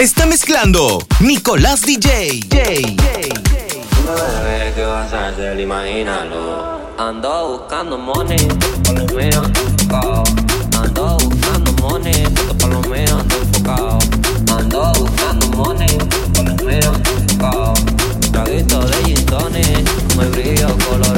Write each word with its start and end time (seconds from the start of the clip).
está 0.00 0.24
mezclando 0.24 0.98
Nicolás 1.20 1.82
DJ. 1.82 2.40
DJ. 2.48 2.96
Bebé, 4.06 4.72
¿qué 4.74 4.84
vas 4.84 5.12
a 5.12 5.28
hacer? 5.28 5.60
Imagínalo. 5.60 6.80
Ando 6.96 7.58
buscando 7.58 7.98
money. 7.98 8.48
Ando 10.78 11.18
buscando 11.18 11.72
money, 11.82 12.24
palomero, 12.58 13.18
enfocado. 13.20 13.98
Ando 14.56 14.92
buscando 14.98 15.46
money, 15.48 15.98
palomero, 16.34 16.92
enfocado. 16.94 17.74
Traguito 18.32 18.80
de 18.80 18.96
gin 19.04 19.84
muy 20.16 20.26
brillo 20.26 20.68
color. 20.88 21.09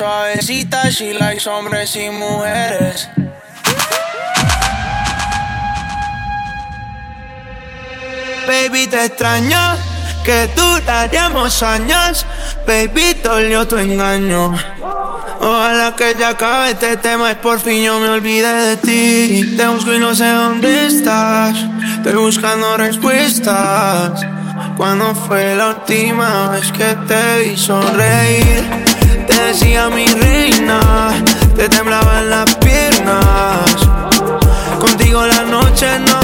suavecita, 0.00 0.88
she 0.90 1.12
likes 1.12 1.46
hombres 1.46 1.94
y 1.94 2.08
mujeres. 2.08 3.06
Baby, 8.46 8.86
te 8.86 9.04
extraño, 9.04 9.58
que 10.24 10.48
duraríamos 10.56 11.62
años. 11.62 12.24
Baby, 12.66 13.12
dolió 13.22 13.68
tu 13.68 13.76
engaño. 13.76 14.54
Ojalá 15.38 15.94
que 15.94 16.16
ya 16.18 16.30
acabe 16.30 16.70
este 16.70 16.96
tema 16.96 17.32
y 17.32 17.34
por 17.34 17.60
fin 17.60 17.82
yo 17.82 18.00
me 18.00 18.08
olvide 18.08 18.52
de 18.52 18.76
ti. 18.78 19.54
Te 19.54 19.68
busco 19.68 19.92
y 19.92 19.98
no 19.98 20.14
sé 20.14 20.28
dónde 20.30 20.86
estás. 20.86 21.54
Estoy 21.98 22.14
buscando 22.14 22.74
respuestas. 22.78 24.24
¿Cuándo 24.78 25.14
fue 25.14 25.54
la 25.54 25.68
última 25.68 26.48
vez 26.52 26.72
que 26.72 26.96
te 27.06 27.50
vi 27.50 27.56
sonreír? 27.58 28.89
decía 29.46 29.88
mi 29.90 30.06
reina, 30.06 30.80
te 31.56 31.68
temblaba 31.68 32.20
en 32.20 32.30
las 32.30 32.54
piernas. 32.56 33.88
Contigo 34.78 35.26
la 35.26 35.42
noche 35.42 35.86
no 35.98 36.19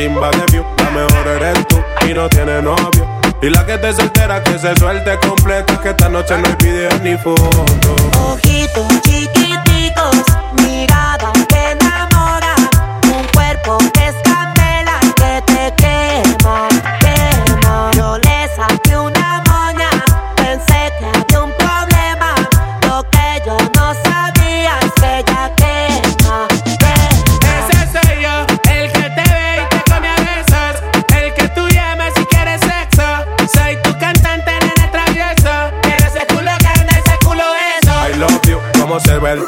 chimba 0.00 0.30
de 0.30 0.46
view, 0.50 0.64
la 0.78 0.90
mejor 0.90 1.28
eres 1.28 1.66
tú 1.68 1.76
y 2.08 2.14
no 2.14 2.28
tiene 2.28 2.62
novio. 2.62 3.06
Y 3.42 3.50
la 3.50 3.66
que 3.66 3.76
te 3.76 3.92
soltera 3.92 4.42
que 4.42 4.58
se 4.58 4.74
suelte 4.76 5.18
completa, 5.18 5.78
que 5.80 5.90
esta 5.90 6.08
noche 6.08 6.38
no 6.38 6.46
hay 6.46 6.54
video 6.58 6.90
ni 7.02 7.16
foto. 7.18 7.50
Ojitos 8.18 9.00
chiquititos, 9.02 10.24
mira. 10.62 11.09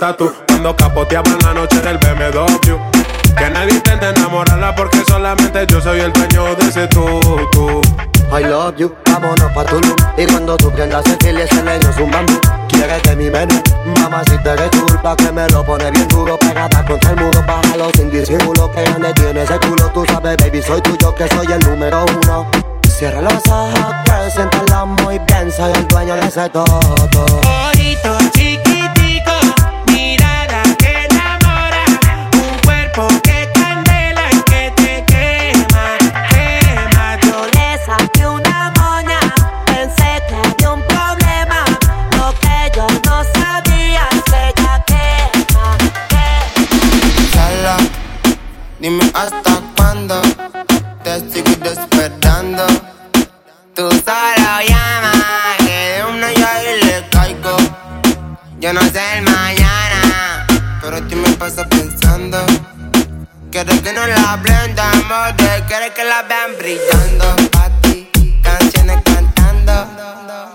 Tatu. 0.03 0.33
Cuando 0.49 0.75
capoteaban 0.75 1.39
la 1.45 1.55
noche 1.55 1.81
del 1.81 1.97
BMW. 1.99 2.77
Que 3.39 3.51
nadie 3.51 3.75
intente 3.75 4.09
enamorarla 4.09 4.75
porque 4.75 5.01
solamente 5.07 5.65
yo 5.69 5.81
soy 5.81 6.01
el 6.01 6.13
dueño 6.13 6.57
de 6.57 6.69
ese 6.69 6.89
tú, 6.89 7.05
tú. 7.53 7.81
I 8.37 8.43
love 8.45 8.75
you, 8.79 8.93
vámonos 9.07 9.53
pa' 9.53 9.65
Tulum. 9.65 9.95
Y 10.17 10.27
cuando 10.27 10.57
tú 10.57 10.73
prendas 10.73 11.07
el 11.07 11.17
fil 11.23 11.39
y 11.39 11.43
ese 11.43 11.63
leño 11.63 11.89
es 11.89 11.97
un 11.99 12.11
bambú. 12.11 12.37
Quieres 12.69 13.17
mi 13.17 13.31
menú, 13.31 13.63
mamá 14.01 14.23
si 14.25 14.37
te 14.39 14.51
eres 14.51 14.71
culpa 14.71 15.15
Que 15.15 15.31
me 15.31 15.47
lo 15.51 15.63
pone 15.63 15.91
bien 15.91 16.09
duro, 16.09 16.37
pegada 16.39 16.85
contra 16.85 17.11
el 17.11 17.17
muro 17.17 17.45
Bájalo 17.47 17.91
sin 17.95 18.11
disimulo, 18.11 18.73
que 18.73 18.83
grande 18.83 19.13
tiene 19.13 19.43
ese 19.43 19.59
culo. 19.61 19.89
Tú 19.95 20.05
sabes 20.07 20.37
baby, 20.39 20.63
soy 20.63 20.81
tuyo, 20.81 21.15
que 21.15 21.29
soy 21.29 21.47
el 21.47 21.61
número 21.61 22.05
uno. 22.25 22.51
Cierra 22.89 23.21
los 23.21 23.47
ojos, 23.47 23.95
girl, 24.07 24.31
siéntalo 24.33 24.87
muy 24.87 25.19
bien 25.27 25.53
Soy 25.53 25.73
el 25.73 25.87
dueño 25.89 26.15
de 26.17 26.27
ese 26.27 26.49
todo. 26.49 26.81
Ojito 27.69 28.19
chiquitico, 28.33 28.72
Tú 53.75 53.89
solo 53.91 54.61
llama, 54.69 55.13
que 55.61 55.95
de 55.97 56.05
una 56.05 56.27
ahí 56.27 56.81
le 56.83 57.09
caigo. 57.09 57.57
Yo 58.61 58.71
no 58.75 58.83
sé 58.83 59.17
el 59.17 59.23
mañana, 59.23 60.47
pero 60.83 61.03
tú 61.05 61.17
me 61.17 61.31
pasas 61.39 61.67
pensando. 61.69 62.45
Quieres 63.51 63.81
que 63.81 63.95
no 63.95 64.07
la 64.07 64.37
blendamos, 64.37 65.37
de 65.39 65.65
quieres 65.69 65.93
que 65.93 66.05
la 66.05 66.21
vean 66.23 66.51
brillando. 66.59 67.35
Pa' 67.51 67.71
ti, 67.81 68.11
canciones 68.43 68.99
cantando, 69.07 70.52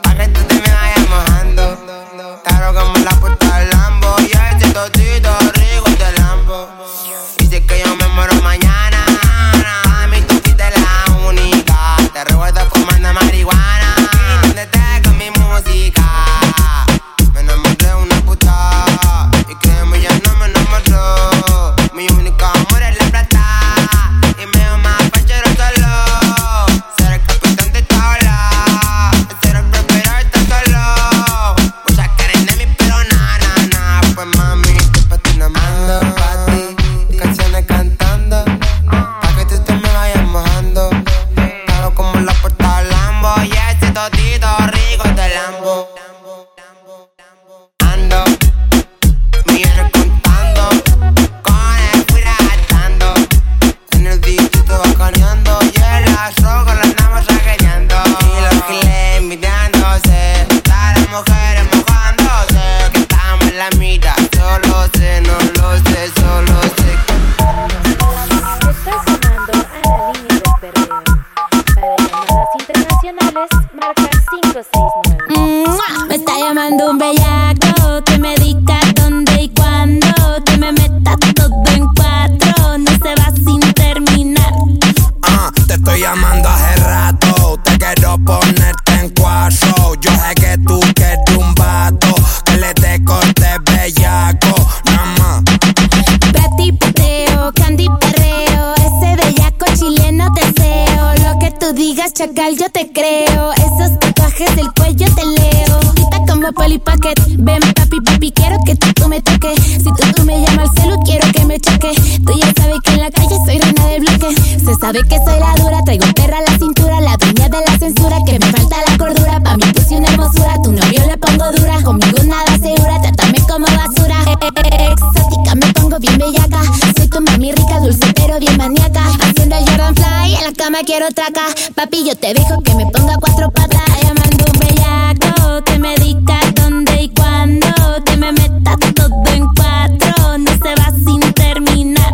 la 130.48 130.54
cama 130.54 130.80
quiero 130.86 131.08
traca. 131.12 131.42
Papi, 131.76 132.06
yo 132.08 132.16
te 132.16 132.34
dejo 132.34 132.62
que 132.62 132.74
me 132.76 132.86
ponga 132.86 133.18
cuatro 133.20 133.52
patas. 133.52 133.82
Llamando 134.02 134.46
un 134.54 134.60
bellaco, 134.60 135.64
que 135.66 135.78
me 135.80 135.96
diga 135.96 136.40
dónde 136.56 137.04
y 137.04 137.10
cuándo. 137.10 137.68
Que 138.06 138.16
me 138.16 138.32
meta 138.32 138.78
todo 138.96 139.24
en 139.34 139.46
cuatro, 139.56 140.38
no 140.38 140.52
se 140.52 140.76
va 140.80 140.92
sin 141.06 141.34
terminar. 141.34 142.14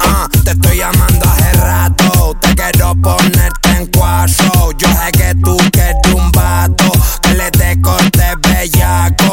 Ah, 0.00 0.28
te 0.44 0.50
estoy 0.50 0.78
llamando 0.78 1.24
hace 1.26 1.52
rato. 1.52 2.36
Te 2.40 2.54
quiero 2.54 2.94
ponerte 2.96 3.70
en 3.70 3.86
cuatro. 3.86 4.72
Yo 4.76 4.88
sé 4.88 5.12
que 5.12 5.34
tú 5.42 5.56
quieres 5.72 5.96
un 6.14 6.30
vato 6.32 6.92
que 7.22 7.34
le 7.34 7.50
te 7.50 7.80
corte 7.80 8.24
bellaco. 8.42 9.23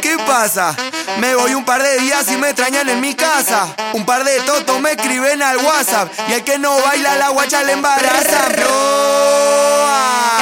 ¿Qué 0.00 0.16
pasa? 0.26 0.74
Me 1.18 1.34
voy 1.34 1.52
un 1.52 1.62
par 1.64 1.82
de 1.82 1.98
días 1.98 2.30
y 2.32 2.36
me 2.38 2.48
extrañan 2.50 2.88
en 2.88 2.98
mi 3.00 3.14
casa. 3.14 3.66
Un 3.92 4.06
par 4.06 4.24
de 4.24 4.40
totos 4.40 4.80
me 4.80 4.92
escriben 4.92 5.42
al 5.42 5.58
WhatsApp. 5.58 6.10
Y 6.28 6.32
el 6.32 6.44
que 6.44 6.58
no 6.58 6.80
baila 6.80 7.14
la 7.16 7.28
guacha 7.28 7.62
le 7.62 7.72
embaraza. 7.72 8.46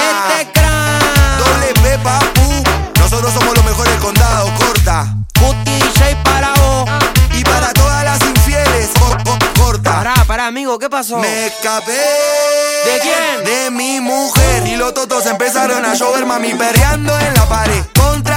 Este 0.07 0.53
crack. 0.53 1.39
Doble 1.39 1.75
P, 1.83 1.99
papu. 1.99 2.63
Nosotros 3.01 3.33
somos 3.35 3.55
los 3.57 3.65
mejores 3.65 3.93
del 3.93 4.01
condado, 4.03 4.53
corta. 4.55 5.07
Puti 5.35 5.71
DJ 5.73 6.17
para 6.23 6.53
vos. 6.55 6.89
Y 7.35 7.43
para 7.43 7.73
todas 7.73 8.05
las 8.05 8.21
infieles, 8.23 8.91
co- 9.01 9.17
corta. 9.61 9.95
Pará, 9.97 10.15
pará, 10.29 10.47
amigo, 10.47 10.79
¿qué 10.79 10.89
pasó? 10.89 11.19
Me 11.19 11.47
escapé 11.47 11.93
¿De 11.93 13.01
quién? 13.01 13.45
De 13.45 13.71
mi 13.73 14.01
mujer. 14.01 14.65
Y 14.69 14.77
los 14.77 14.95
totos 14.95 15.27
empezaron 15.27 15.85
a 15.85 15.95
llover, 15.95 16.25
mami, 16.25 16.55
perreando 16.55 17.19
en 17.19 17.35
la 17.35 17.49
pared. 17.49 17.83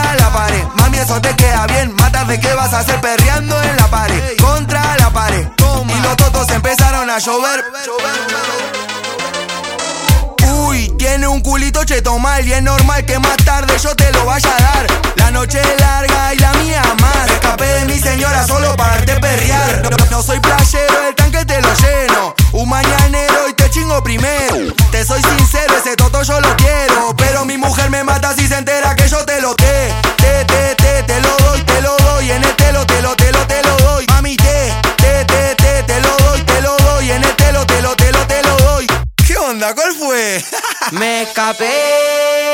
Contra 0.10 0.25
la 0.25 0.34
pared. 0.34 0.63
Mami, 0.75 0.98
eso 0.98 1.22
te 1.22 1.36
queda 1.36 1.68
bien. 1.68 1.94
Más 1.96 2.12
tarde, 2.12 2.39
¿qué 2.39 2.51
vas 2.54 2.74
a 2.74 2.80
hacer 2.80 3.00
perreando 3.00 3.62
en 3.62 3.75
la 3.78 3.88
pared? 3.89 4.38
Contra 4.42 4.98
la 4.98 5.12
pared. 5.12 5.48
Y 5.88 6.01
los 6.01 6.18
totos 6.18 6.50
empezaron 6.50 7.08
a 7.10 7.20
llover. 7.20 7.63
Uy, 10.66 10.89
tiene 10.98 11.28
un 11.28 11.42
culito 11.42 11.84
cheto 11.84 12.18
mal 12.18 12.44
y 12.44 12.54
es 12.54 12.63
normal 12.63 13.06
que 13.06 13.20
más 13.20 13.38
tarde 13.38 13.78
yo 13.78 13.96
te 13.96 14.12
lo 14.13 14.25
vaya 14.25 14.50
a 14.50 14.62
dar. 14.62 14.88
La 15.16 15.30
noche 15.30 15.62
es 15.62 15.80
larga 15.80 16.34
y 16.34 16.39
la 16.39 16.54
mía 16.54 16.82
más. 17.00 17.30
Escapé 17.30 17.66
de 17.66 17.86
mi 17.86 18.00
señora 18.00 18.48
solo 18.48 18.75
para 18.75 18.96
darte 18.96 19.16
perrear. 19.20 19.89
No, 20.10 20.24
soy 20.24 20.39
playero, 20.39 21.08
el 21.08 21.13
tanque 21.13 21.46
te 21.46 21.62
lo 21.62 21.70
lleno. 21.75 22.34
Un 22.54 22.68
mañanero 22.68 23.28
chingo 23.79 24.03
primero. 24.03 24.74
Te 24.91 25.05
soy 25.05 25.21
sincero, 25.21 25.75
ese 25.77 25.95
toto 25.95 26.21
yo 26.24 26.39
lo 26.39 26.55
quiero. 26.57 27.15
Pero 27.17 27.45
mi 27.45 27.57
mujer 27.57 27.89
me 27.89 28.03
mata 28.03 28.33
si 28.36 28.48
se 28.48 28.57
entera 28.57 28.95
que 28.95 29.07
yo 29.07 29.24
te 29.25 29.41
lo 29.41 29.55
te, 29.55 29.93
te, 30.17 30.45
te, 30.45 30.75
te, 30.75 31.03
te 31.03 31.21
lo 31.21 31.36
doy, 31.45 31.62
te 31.63 31.81
lo 31.81 31.95
doy. 31.98 32.31
En 32.31 32.43
el 32.43 32.55
te 32.55 32.71
lo, 32.71 32.86
te 32.86 33.01
lo, 33.01 33.15
te 33.15 33.31
lo, 33.31 33.48
te 33.48 33.62
lo 33.63 33.77
doy. 33.77 34.05
Mami, 34.07 34.36
te, 34.36 34.74
te, 34.98 35.25
te, 35.25 35.55
te, 35.55 35.83
te 35.83 36.01
lo 36.01 36.15
doy, 36.25 36.41
te 36.41 36.62
lo 36.62 36.75
doy. 36.77 37.12
En 37.12 37.24
el 37.24 37.36
te 37.36 37.51
lo, 37.51 37.65
te 37.65 37.81
lo, 37.81 37.95
te 37.95 38.12
lo, 38.12 38.27
te 38.27 38.43
lo 38.43 38.57
doy. 38.57 38.88
¿Qué 39.25 39.38
onda? 39.38 39.74
¿Cuál 39.74 39.93
fue? 39.93 40.43
Me 40.91 41.21
escapé 41.21 41.65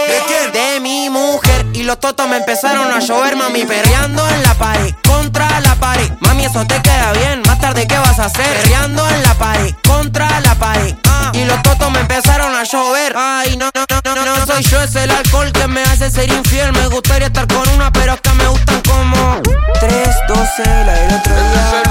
¿De 0.08 0.22
quién? 0.28 0.52
de 0.52 0.80
mi 0.82 1.10
mujer 1.10 1.66
y 1.74 1.84
los 1.84 2.00
totos 2.00 2.28
me 2.28 2.38
empezaron 2.38 2.92
a 2.92 3.00
llover, 3.00 3.36
mami, 3.36 3.66
perreando 3.66 4.28
en 4.28 4.44
la 4.44 4.54
pared, 4.56 4.94
contra 5.08 5.60
la 5.62 5.76
pared. 5.76 6.12
Mami, 6.20 6.46
eso 6.46 6.66
te 6.66 6.82
queda 6.82 7.14
bien, 7.14 7.42
más 7.48 7.60
tarde 7.60 7.88
¿qué 7.88 7.98
vas 7.98 8.20
a 8.20 8.26
hacer? 8.26 8.46
Perreando 8.46 9.08
en 9.10 9.24
la 9.24 9.34
pared, 9.36 9.74
contra 9.88 10.40
la 10.42 10.56
pared. 10.56 10.96
Y 11.46 11.48
los 11.48 11.62
totos 11.62 11.92
me 11.92 12.00
empezaron 12.00 12.56
a 12.56 12.64
llover. 12.64 13.14
Ay, 13.16 13.56
no, 13.56 13.70
no, 13.76 13.86
no, 14.04 14.16
no, 14.16 14.40
no 14.40 14.46
soy 14.48 14.64
yo, 14.64 14.82
es 14.82 14.96
el 14.96 15.12
alcohol 15.12 15.52
que 15.52 15.68
me 15.68 15.84
hace 15.84 16.10
ser 16.10 16.32
infiel. 16.32 16.74
Me 16.74 16.88
gustaría 16.88 17.28
estar 17.28 17.46
con 17.48 17.68
una, 17.70 17.92
pero 17.92 18.14
es 18.14 18.22
que 18.22 18.32
me 18.32 18.48
gustan 18.48 18.82
como 18.82 19.42
3, 19.80 20.10
12, 20.28 20.64
la 20.66 20.94
del 20.94 21.14
otro 21.14 21.34
día. 21.36 21.84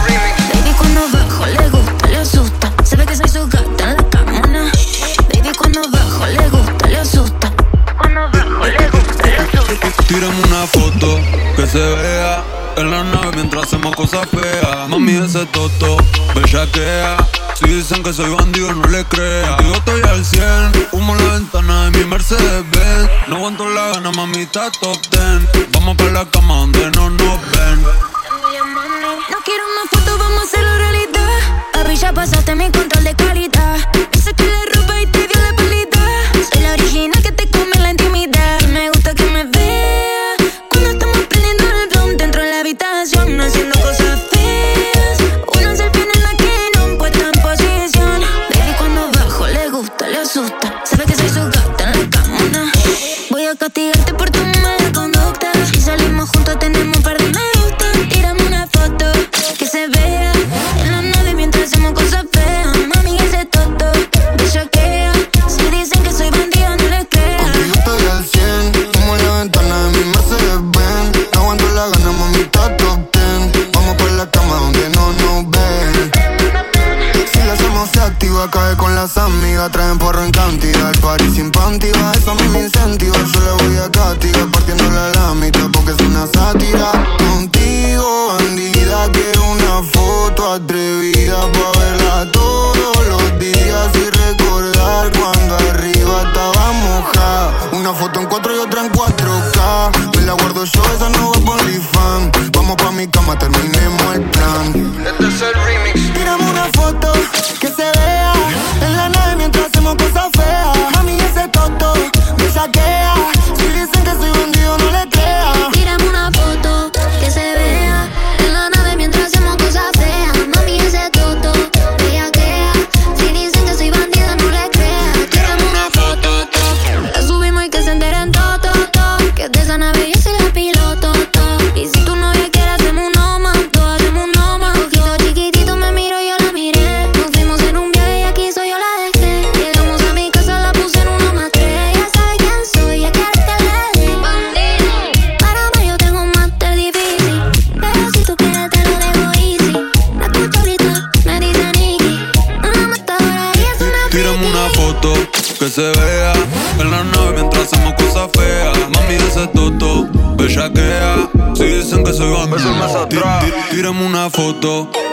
Baby, 0.52 0.74
cuando 0.76 1.02
bajo 1.12 1.46
le 1.46 1.68
gusta, 1.68 2.08
le 2.08 2.16
asusta. 2.16 2.72
Se 2.82 2.96
ve 2.96 3.06
que 3.06 3.16
soy 3.16 3.28
su 3.28 3.46
gata 3.46 3.84
en 3.84 3.96
la 3.96 4.10
camona. 4.10 4.72
Baby, 5.32 5.52
cuando 5.56 5.82
bajo 5.88 6.26
le 6.26 6.48
gusta, 6.48 6.88
le 6.88 6.96
asusta. 6.96 7.52
Cuando 7.96 8.20
bajo 8.32 8.66
le 8.66 8.88
gusta, 8.88 9.26
le 9.26 9.36
asusta. 9.36 10.04
Tírame 10.08 10.42
una 10.48 10.66
foto 10.66 11.20
que 11.54 11.66
se 11.66 11.78
vea 11.78 12.42
en 12.76 12.90
la 12.90 13.04
nave 13.04 13.30
mientras 13.36 13.66
hacemos 13.66 13.94
cosas 13.94 14.26
feas. 14.28 14.88
Mami, 14.88 15.12
ese 15.24 15.46
toto, 15.46 15.96
bellaquea. 16.34 17.18
Si 17.54 17.66
dicen 17.66 18.02
que 18.02 18.12
soy 18.12 18.34
bandido, 18.34 18.72
no 18.72 18.86
le 18.88 19.04
crea. 19.04 19.56
Yo 19.62 19.74
estoy 19.74 20.02
al 20.02 20.24
100, 20.24 20.88
humo 20.92 21.14
la 21.14 21.34
ventana 21.34 21.84
de 21.84 21.98
mi 21.98 22.04
Mercedes 22.04 22.64
Benz. 22.70 23.10
No 23.28 23.36
aguanto 23.36 23.68
la 23.68 23.92
gana, 23.92 24.10
mami, 24.10 24.38
está 24.38 24.70
top 24.72 24.98
10. 25.10 25.70
Vamos 25.72 25.96
para 25.96 26.10
la 26.10 26.24
cama 26.30 26.56
donde 26.56 26.90
no 26.92 27.10
nos 27.10 27.40
ven. 27.52 27.82
No 27.82 29.38
quiero 29.44 29.64
una 29.64 29.90
foto, 29.90 30.18
vamos 30.18 30.40
a 30.40 30.42
hacerlo 30.42 30.76
realidad. 30.78 31.28
Papi, 31.72 31.96
ya 31.96 32.12
pasaste 32.12 32.54
mi 32.56 32.70
control 32.70 33.04
de 33.04 33.14
calidad. 33.14 33.76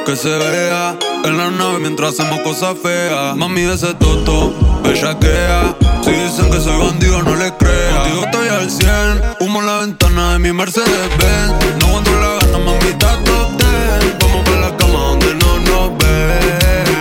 Que 0.06 0.16
se 0.16 0.30
vea 0.30 0.98
en 1.26 1.38
la 1.38 1.52
nave 1.52 1.80
mientras 1.80 2.14
hacemos 2.14 2.40
cosas 2.40 2.74
feas. 2.82 3.36
Mami, 3.36 3.64
ese 3.64 3.94
toto, 3.96 4.54
bellaquea. 4.82 5.76
Si 6.06 6.12
dicen 6.12 6.50
que 6.50 6.62
soy 6.62 6.80
bandido, 6.80 7.22
no 7.22 7.36
le 7.36 7.52
creas. 7.58 7.98
Contigo 7.98 8.24
estoy 8.24 8.48
al 8.48 8.72
100, 8.72 9.22
humo 9.42 9.60
en 9.60 9.66
la 9.66 9.78
ventana 9.80 10.34
de 10.34 10.40
mi 10.40 10.54
Mercedes 10.54 11.10
Benz. 11.18 11.82
No 11.82 11.88
aguanto 11.88 12.12
la 12.12 12.30
gana, 12.40 12.58
mami, 12.60 12.88
está 12.88 13.24
top 13.26 13.50
10. 13.58 14.20
Vamos 14.22 14.46
para 14.46 14.60
la 14.62 14.78
cama 14.78 15.00
donde 15.00 15.36
no 15.36 15.60
nos 15.60 15.98
ven. 15.98 16.92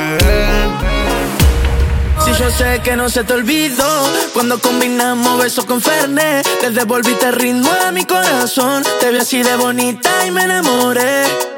Si 2.25 2.33
yo 2.33 2.51
sé 2.51 2.81
que 2.83 2.97
no 2.97 3.09
se 3.09 3.23
te 3.23 3.33
olvidó 3.33 4.11
Cuando 4.35 4.59
combinamos 4.61 5.43
besos 5.43 5.65
con 5.65 5.81
Fernet 5.81 6.47
Le 6.63 6.71
devolviste 6.71 7.27
el 7.27 7.33
ritmo 7.33 7.71
a 7.87 7.91
mi 7.93 8.05
corazón 8.05 8.85
Te 9.01 9.11
vi 9.11 9.19
así 9.19 9.43
de 9.43 9.57
bonita 9.57 10.27
y 10.27 10.31
me 10.31 10.45
enamoré 10.45 11.50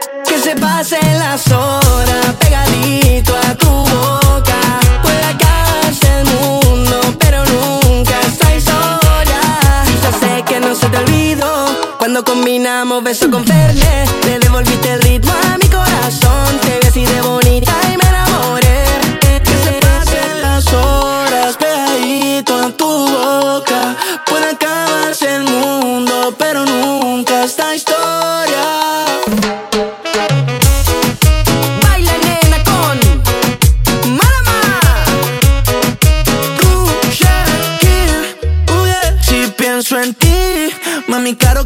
se 0.42 0.56
pasen 0.56 1.18
las 1.18 1.46
horas 1.52 2.34
Pegadito 2.40 3.34
a 3.36 3.54
tu 3.54 3.68
boca. 3.68 4.60
Puede 5.02 5.24
acabarse 5.24 6.20
el 6.20 6.24
mundo 6.26 7.00
Pero 7.18 7.44
nunca 7.44 8.20
esta 8.26 8.54
historia. 8.56 9.40
Yo 10.02 10.18
sé 10.18 10.42
que 10.44 10.58
no 10.60 10.74
se 10.74 10.88
te 10.88 10.96
olvidó 10.98 11.66
Cuando 11.98 12.24
combinamos 12.24 13.04
besos 13.04 13.28
con 13.28 13.44
Fernet 13.44 14.08
Le 14.24 14.38
devolviste 14.40 14.92
el 14.92 15.02
ritmo 15.02 15.32
a 15.32 15.58
mi 15.58 15.68
corazón 15.68 16.51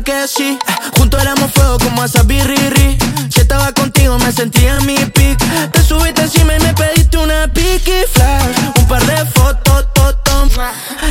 que 0.07 0.29
sí. 0.29 0.57
Juntos 0.97 1.21
éramos 1.21 1.51
fuego 1.51 1.79
como 1.79 2.05
esa 2.05 2.23
birriri. 2.23 2.97
Si 3.29 3.40
estaba 3.40 3.73
contigo 3.73 4.16
me 4.19 4.31
sentía 4.31 4.77
en 4.79 4.87
mi 4.87 4.97
pic. 4.97 5.37
Te 5.73 5.83
subiste 5.83 6.23
encima 6.23 6.55
y 6.55 6.61
me 6.61 6.73
pediste 6.75 7.19
una 7.19 7.49
piqui 7.49 7.99
flash. 8.12 8.57
Un 8.79 8.87
par 8.87 9.05
de 9.05 9.16
fotos, 9.27 9.87
totom. 9.95 10.49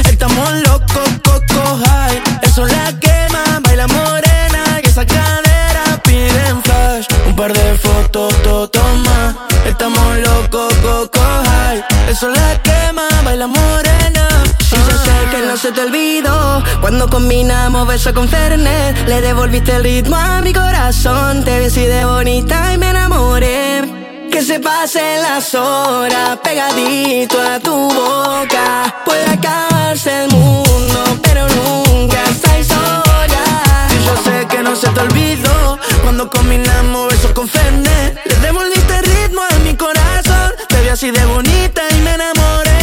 Estamos 0.09 0.49
locos, 0.67 1.09
coco 1.25 1.79
high. 1.85 2.23
Eso 2.41 2.65
la 2.65 2.97
quema, 2.99 3.43
baila 3.63 3.85
morena. 3.87 4.79
Y 4.81 4.87
esa 4.87 5.05
cadera 5.05 6.01
piden 6.03 6.63
flash. 6.63 7.05
Un 7.27 7.35
par 7.35 7.51
de 7.51 7.77
fotos, 7.77 8.33
totom. 8.43 9.03
Estamos 9.65 10.17
locos, 10.19 10.73
coco 10.75 11.21
high. 11.43 11.83
Eso 12.07 12.29
la 12.29 12.61
quema, 12.63 13.07
baila 13.25 13.47
morena. 13.47 13.84
Se 15.65 15.71
te 15.71 15.81
olvidó. 15.81 16.63
Cuando 16.79 17.09
combinamos 17.09 17.87
beso 17.87 18.13
con 18.13 18.29
Fernet 18.29 19.07
Le 19.07 19.19
devolviste 19.21 19.75
el 19.75 19.83
ritmo 19.83 20.15
a 20.15 20.39
mi 20.41 20.53
corazón. 20.53 21.43
Te 21.43 21.57
vi 21.59 21.65
así 21.65 21.85
de 21.85 22.05
bonita 22.05 22.71
y 22.71 22.77
me 22.77 22.91
enamoré. 22.91 23.81
Que 24.31 24.43
se 24.43 24.59
pasen 24.59 25.23
las 25.23 25.55
horas 25.55 26.37
Pegadito 26.43 27.41
a 27.41 27.59
tu 27.59 27.73
boca. 27.73 28.93
Puede 29.05 29.27
acabarse 29.27 30.25
el 30.25 30.31
mundo 30.31 31.03
Pero 31.23 31.47
nunca 31.49 32.23
estáis 32.25 32.67
sola 32.67 33.43
Y 33.89 34.05
yo 34.05 34.15
sé 34.23 34.45
que 34.47 34.61
no 34.61 34.75
se 34.75 34.87
te 34.89 34.99
olvidó. 34.99 35.79
Cuando 36.03 36.29
combinamos 36.29 37.11
besos 37.11 37.31
con 37.31 37.47
Fernet 37.47 38.21
Le 38.23 38.35
devolviste 38.35 38.97
el 38.99 39.05
ritmo 39.05 39.41
a 39.41 39.59
mi 39.63 39.73
corazón. 39.75 40.51
Te 40.69 40.81
vi 40.83 40.89
así 40.89 41.09
de 41.09 41.25
bonita 41.25 41.81
y 41.89 42.01
me 42.01 42.13
enamoré 42.13 42.75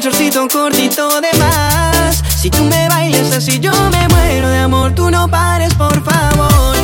El 0.00 0.04
shortcito 0.04 0.48
cortito 0.48 1.20
de 1.20 1.28
más. 1.38 2.22
Si 2.40 2.48
tú 2.48 2.64
me 2.64 2.88
bailas 2.88 3.32
así 3.32 3.60
yo 3.60 3.70
me 3.90 4.08
muero 4.08 4.48
de 4.48 4.56
amor. 4.60 4.94
Tú 4.94 5.10
no 5.10 5.28
pares 5.28 5.74
por 5.74 5.92
favor. 6.02 6.74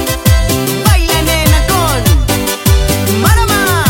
Baila 0.84 1.22
nena 1.22 1.66
con 1.66 2.02
Marama. 3.22 3.84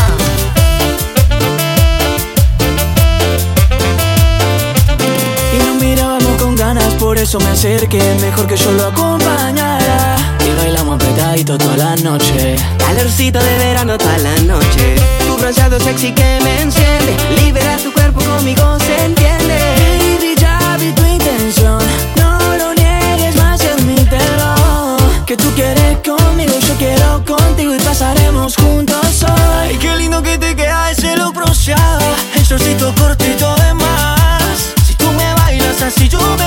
Y 5.53 5.57
nos 5.57 5.75
mirábamos 5.75 6.41
con 6.41 6.55
ganas 6.55 6.93
Por 6.93 7.17
eso 7.17 7.37
me 7.41 7.49
acerqué. 7.49 8.01
Mejor 8.21 8.47
que 8.47 8.55
yo 8.55 8.71
lo 8.71 8.85
acompañara. 8.85 10.15
Y 10.39 10.57
bailamos 10.57 10.95
apretadito 10.95 11.57
toda 11.57 11.75
la 11.75 11.97
noche. 11.97 12.55
Calorcito 12.77 13.39
de 13.39 13.57
verano 13.57 13.97
toda 13.97 14.17
la 14.19 14.37
noche 14.43 15.26
Tu 15.37 15.41
bronceado 15.41 15.79
sexy 15.79 16.11
que 16.13 16.39
me 16.43 16.61
enciende. 16.61 17.15
Libera 17.39 17.77
tu 17.77 17.93
cuerpo 17.93 18.19
conmigo 18.21 18.79
se 18.79 19.05
entiende. 19.05 19.55
Baby, 19.77 20.35
ya 20.35 20.77
vi 20.79 20.91
tu 20.93 21.05
intención. 21.05 21.77
No 22.15 22.39
lo 22.57 22.73
niegues 22.73 23.35
más, 23.35 23.61
admítelo 23.61 24.97
Que 25.27 25.37
tú 25.37 25.51
quieres 25.53 25.99
conmigo, 26.03 26.53
yo 26.67 26.73
quiero 26.79 27.23
contigo 27.23 27.75
Y 27.75 27.79
pasaremos 27.79 28.55
juntos 28.55 29.23
hoy. 29.23 29.69
Ay, 29.69 29.77
qué 29.77 29.95
lindo 29.97 30.23
que 30.23 30.39
te 30.39 30.55
queda 30.55 30.89
ese 30.89 31.15
look 31.15 31.35
bronceado. 31.35 32.15
El 32.33 32.43
shortcito 32.43 32.91
cortito 32.95 33.55
de 33.57 33.73
más. 33.75 34.73
Si 34.87 34.95
tú 34.95 35.11
me 35.11 35.33
bailas 35.35 35.81
así 35.83 36.09
yo 36.09 36.19
me 36.39 36.46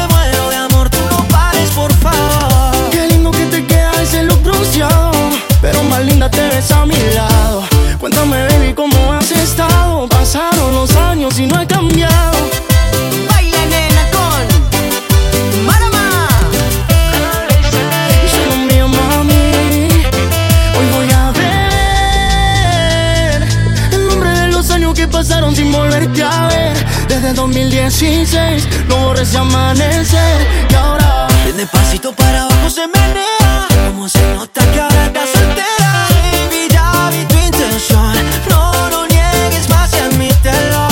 amanecer. 29.41 30.47
Y 30.71 30.75
ahora, 30.75 31.27
de 31.45 31.53
despacito 31.53 32.13
para 32.13 32.43
abajo 32.43 32.71
se 32.71 32.87
menea. 32.87 33.67
Como 33.89 34.09
se 34.09 34.23
nota 34.35 34.63
que 34.73 34.81
ahora 34.81 35.07
estás 35.07 35.29
soltera. 35.31 36.09
Baby, 36.11 36.69
ya 36.71 37.11
vi 37.11 37.25
tu 37.25 37.37
intención. 37.37 38.15
No 38.49 38.73
lo 38.91 39.07
niegues 39.07 39.69
más 39.69 39.93
y 39.95 39.99
admítelo. 39.99 40.89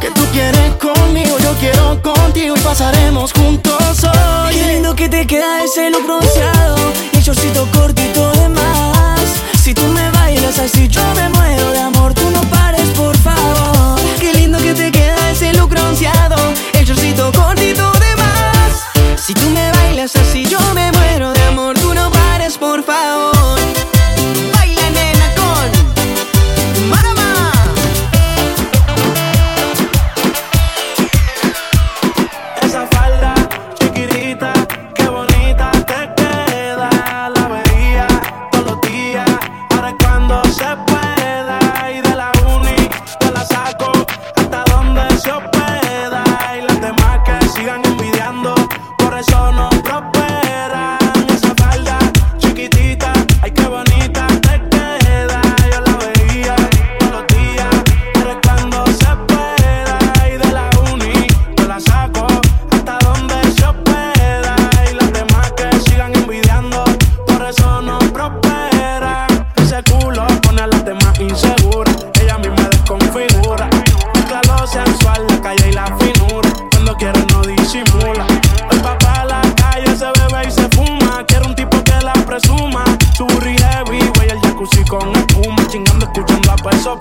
Que 0.00 0.10
tú 0.10 0.22
quieres 0.32 0.74
conmigo, 0.76 1.38
yo 1.38 1.52
quiero 1.58 2.00
contigo 2.02 2.54
y 2.56 2.60
pasaremos 2.60 3.32
juntos 3.32 4.04
hoy. 4.04 4.54
Qué 4.54 4.66
lindo 4.72 4.94
que 4.94 5.08
te 5.08 5.26
queda 5.26 5.62
ese 5.64 5.90
look 5.90 6.04
bronceado 6.04 6.76
y 7.12 7.16
el 7.16 7.22
shortcito 7.22 7.68
cortito 7.72 8.32
de 8.32 8.48
más. 8.48 9.20
Si 9.62 9.72
tú 9.74 9.86
me 9.88 10.10
bailas 10.10 10.58
así, 10.58 10.88
fuma 81.24 81.26
quiere 81.26 81.46
un 81.46 81.54
tipo 81.54 81.82
que 81.82 82.04
la 82.04 82.12
presuma. 82.26 82.84
Su 83.16 83.26
burri 83.26 83.56
heavy 83.56 83.98
güey 84.16 84.30
el 84.30 84.40
jacuzzi 84.40 84.84
con 84.84 85.14
espuma 85.14 85.66
chingando 85.68 86.06
escuchando 86.06 86.52
a 86.52 86.56
peso 86.56 86.96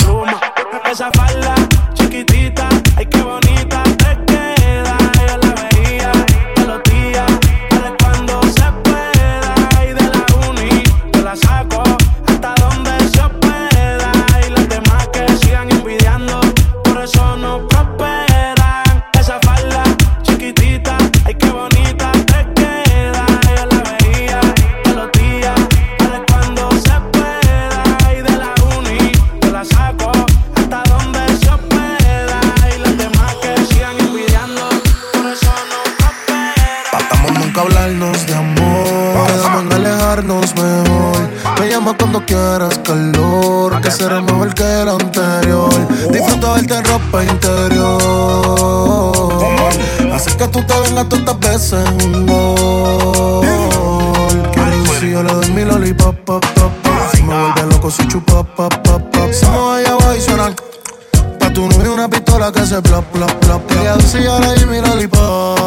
se 62.74 62.82
plop, 62.82 63.06
plop, 63.12 63.32
plop. 63.42 63.72
Ella 63.80 63.96
dice 63.98 64.24
yo 64.24 64.40
le 64.40 64.48
doy 64.48 64.66
mi 64.66 64.82
lollipop. 64.82 65.60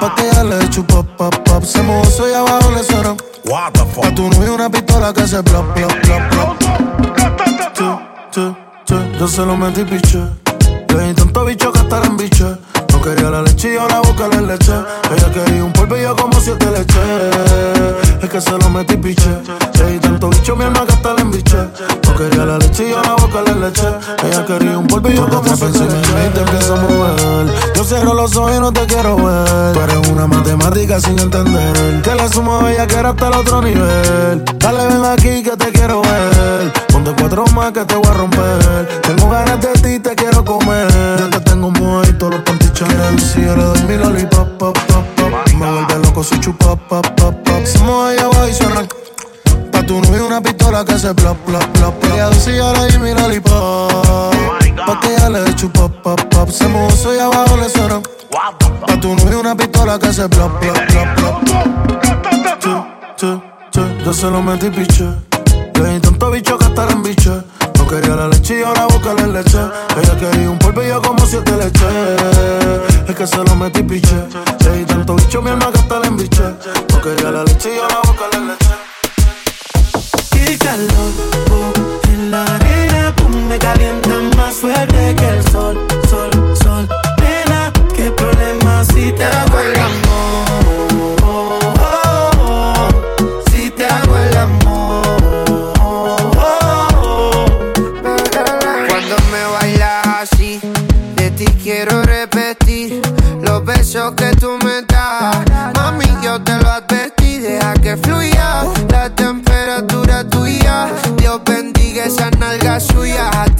Pa' 0.00 0.14
que 0.14 0.28
ella 0.28 0.44
le 0.44 0.68
chupa, 0.68 1.02
pop, 1.16 1.34
pop. 1.44 1.64
Se 1.64 1.82
me 1.82 2.02
y 2.02 2.34
abajo 2.34 2.70
le 2.72 2.82
suena. 2.82 3.16
Pa' 3.44 4.14
tu 4.14 4.28
novio 4.28 4.54
una 4.54 4.68
pistola 4.68 5.14
que 5.14 5.26
se 5.26 5.42
plop, 5.42 5.72
plop, 5.74 5.92
plop, 6.02 6.30
plop. 6.30 6.58
Tú, 7.74 7.98
tú, 8.32 8.56
tú, 8.84 8.96
yo 9.18 9.28
se 9.28 9.46
lo 9.46 9.56
metí 9.56 9.82
piche. 9.84 10.20
Le 10.94 11.08
di 11.08 11.14
tanto 11.14 11.44
bicho 11.44 11.72
que 11.72 11.78
estar 11.78 12.04
en 12.04 12.16
biche. 12.16 12.44
No 12.92 13.00
quería 13.00 13.30
la 13.30 13.42
leche 13.42 13.74
y 13.74 13.76
ahora 13.78 14.00
busca 14.00 14.28
la 14.28 14.40
leche. 14.42 14.72
Ella 15.16 15.32
quería 15.32 15.64
un 15.64 15.72
polvillo 15.72 16.16
como 16.16 16.38
siete 16.40 16.66
leche. 16.66 17.00
Es 18.20 18.28
que 18.28 18.40
se 18.40 18.50
lo 18.50 18.68
metí 18.68 18.96
piche. 18.96 19.30
Le 19.78 19.92
di 19.92 19.98
tanto 19.98 20.28
bicho, 20.28 20.56
mi 20.56 20.64
alma 20.64 20.84
que 20.84 20.92
estar 20.92 21.18
en 21.18 21.30
biche. 21.30 21.56
No 22.04 22.14
quería 22.14 22.44
la 22.44 22.58
leche 22.58 22.90
y 22.90 22.92
ahora 22.92 23.14
busca 23.14 23.42
la 23.42 23.54
leche. 23.54 23.88
Ella 24.24 24.44
quería 24.44 24.76
un 24.76 24.86
polvillo 24.86 25.28
como 25.28 25.56
siete 25.56 25.78
leche. 25.78 25.89
Ojos 28.36 28.52
y 28.56 28.60
no 28.60 28.72
te 28.72 28.86
quiero 28.86 29.16
ver. 29.16 29.72
Tú 29.72 29.80
eres 29.80 30.08
una 30.08 30.26
matemática 30.26 31.00
sin 31.00 31.18
entender. 31.18 32.02
Que 32.02 32.14
la 32.14 32.28
suma 32.28 32.62
bella 32.62 32.86
que 32.86 32.94
era 32.94 33.10
hasta 33.10 33.28
el 33.28 33.34
otro 33.34 33.60
nivel. 33.60 34.44
Dale, 34.58 34.86
ven 34.86 35.04
aquí 35.04 35.42
que 35.42 35.56
te 35.56 35.72
quiero 35.72 36.02
ver. 36.02 36.72
Ponte 36.92 37.12
cuatro 37.18 37.44
más 37.54 37.72
que 37.72 37.84
te 37.84 37.94
voy 37.96 38.06
a 38.06 38.12
romper. 38.12 39.00
Tengo 39.02 39.30
ganas 39.30 39.60
de 39.60 39.72
ti, 39.82 39.98
te 39.98 40.14
quiero 40.14 40.44
comer. 40.44 40.88
Yo 41.18 41.30
te 41.30 41.40
tengo 41.40 41.72
todos 42.18 42.34
los 42.34 42.42
pantichones. 42.42 43.22
Si 43.22 43.42
yo 43.42 43.56
le 43.56 43.64
doy 43.64 43.82
mi 43.82 43.96
lollipop, 43.96 44.48
pop, 44.58 44.78
pop, 44.78 45.04
pop. 45.16 45.32
Me 45.58 45.70
vuelve 45.70 45.98
loco 46.04 46.22
si 46.22 46.38
chupa, 46.38 46.76
pop, 46.76 47.06
pop, 47.16 47.34
pop. 47.34 47.64
Si 47.64 47.78
me 47.78 47.90
voy 47.90 48.16
a 48.16 48.26
voy 48.26 48.50
y 48.50 48.54
suena. 48.54 48.86
Pa' 49.72 49.82
tu 49.84 50.00
novio 50.00 50.26
una 50.26 50.40
pistola 50.40 50.84
que 50.84 50.98
se 50.98 51.12
plop, 51.14 51.36
plop, 51.38 51.64
plop. 51.72 51.94
plop. 51.98 52.14
Ella 52.14 52.30
dice 52.30 52.56
yo 52.56 52.72
le 52.74 52.78
doy 52.78 52.98
mi. 52.98 53.10
Pa' 54.86 55.00
que 55.00 55.14
ella 55.14 55.28
le 55.28 55.54
chupa, 55.54 55.88
pop, 55.88 56.20
pop. 56.30 56.48
Se 56.50 56.66
me 56.68 56.86
y 56.86 57.18
abajo 57.18 57.56
le 57.56 57.68
suena. 57.68 58.00
Pa' 58.86 59.00
tu 59.00 59.14
novio 59.14 59.40
una 59.40 59.54
pistola 59.54 59.98
que 59.98 60.12
se 60.12 60.28
plop, 60.28 60.58
plop, 60.60 60.76
plop, 60.86 61.14
plop. 61.16 62.60
Tú, 62.60 62.84
tú, 63.16 63.42
tú, 63.72 63.80
yo 64.04 64.12
se 64.12 64.30
lo 64.30 64.42
metí 64.42 64.70
piche. 64.70 65.04
Le 65.74 65.94
di 65.94 66.00
tanto 66.00 66.30
bicho 66.30 66.58
que 66.58 66.64
estar 66.64 66.90
en 66.90 67.02
biche. 67.02 67.30
No 67.78 67.86
quería 67.86 68.16
la 68.16 68.28
leche 68.28 68.60
y 68.60 68.62
ahora 68.62 68.86
busca 68.86 69.14
la 69.14 69.26
leche. 69.26 69.58
Ella 69.96 70.16
quería 70.18 70.50
un 70.50 70.58
polvillo 70.58 71.00
como 71.02 71.24
siete 71.26 71.52
leche. 71.56 71.86
Es 73.08 73.14
que 73.14 73.26
se 73.26 73.36
lo 73.38 73.56
metí 73.56 73.82
piche. 73.82 74.16
Le 74.64 74.78
di 74.78 74.84
tanto 74.84 75.14
bicho, 75.14 75.40
mi 75.42 75.50
alma 75.50 75.70
que 75.72 75.78
estar 75.78 76.04
en 76.04 76.16
biche. 76.16 76.42
No 76.90 77.00
quería 77.00 77.30
la 77.30 77.44
leche 77.44 77.74
y 77.74 77.78
ahora 77.78 78.00
busca 78.04 78.24
la 78.32 78.38
leche. 78.40 78.90
Oh, 81.50 81.72
en 82.08 82.30
la 82.30 82.44
arena, 82.44 83.14
me 83.50 83.58
calienta 83.58 84.20
más 84.36 84.54
fuerte 84.54 85.16
que 85.16 85.28
el 85.28 85.42
sol, 85.50 85.76
sol, 86.08 86.30
sol. 86.62 86.88
Nena, 87.20 87.72
qué 87.96 88.08
problema 88.12 88.84
si 88.84 89.10
te 89.10 89.24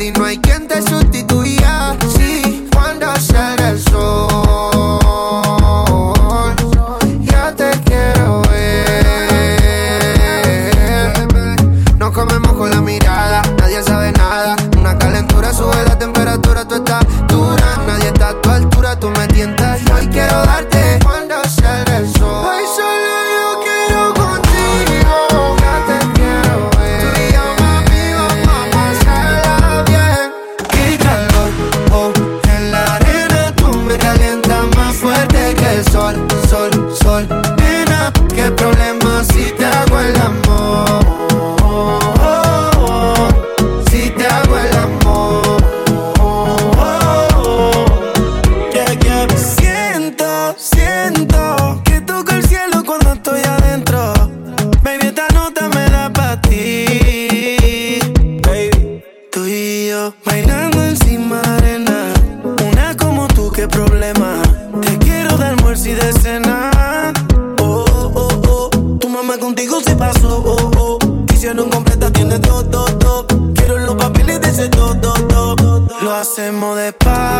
ti 0.01 0.11
no 0.13 0.25
hay 0.25 0.39
quien 0.39 0.67
te 0.67 0.81
sustituya. 0.81 1.30
Encima 60.89 61.41
de 61.43 61.49
arena. 61.49 62.13
Una 62.73 62.97
como 62.97 63.27
tú, 63.29 63.51
qué 63.51 63.69
problema. 63.69 64.43
Te 64.81 64.99
quiero 64.99 65.37
de 65.37 65.47
almuerzo 65.47 65.89
y 65.89 65.93
de 65.93 66.13
cena. 66.13 67.13
Oh, 67.61 67.85
oh, 68.15 68.29
oh. 68.49 68.71
Tu 68.99 69.09
mamá 69.09 69.39
contigo 69.39 69.81
se 69.81 69.95
pasó. 69.97 70.43
Oh, 70.45 70.71
oh. 70.79 70.99
Hicieron 71.33 71.71
completa, 71.71 72.11
tiene 72.11 72.39
todo, 72.39 72.85
todo. 72.99 73.27
Quiero 73.55 73.79
los 73.79 73.95
papeles 73.97 74.41
de 74.41 74.49
ese 74.49 74.69
todo, 74.69 75.15
todo. 75.29 75.87
Lo 76.03 76.15
hacemos 76.15 76.77
despacio. 76.77 77.40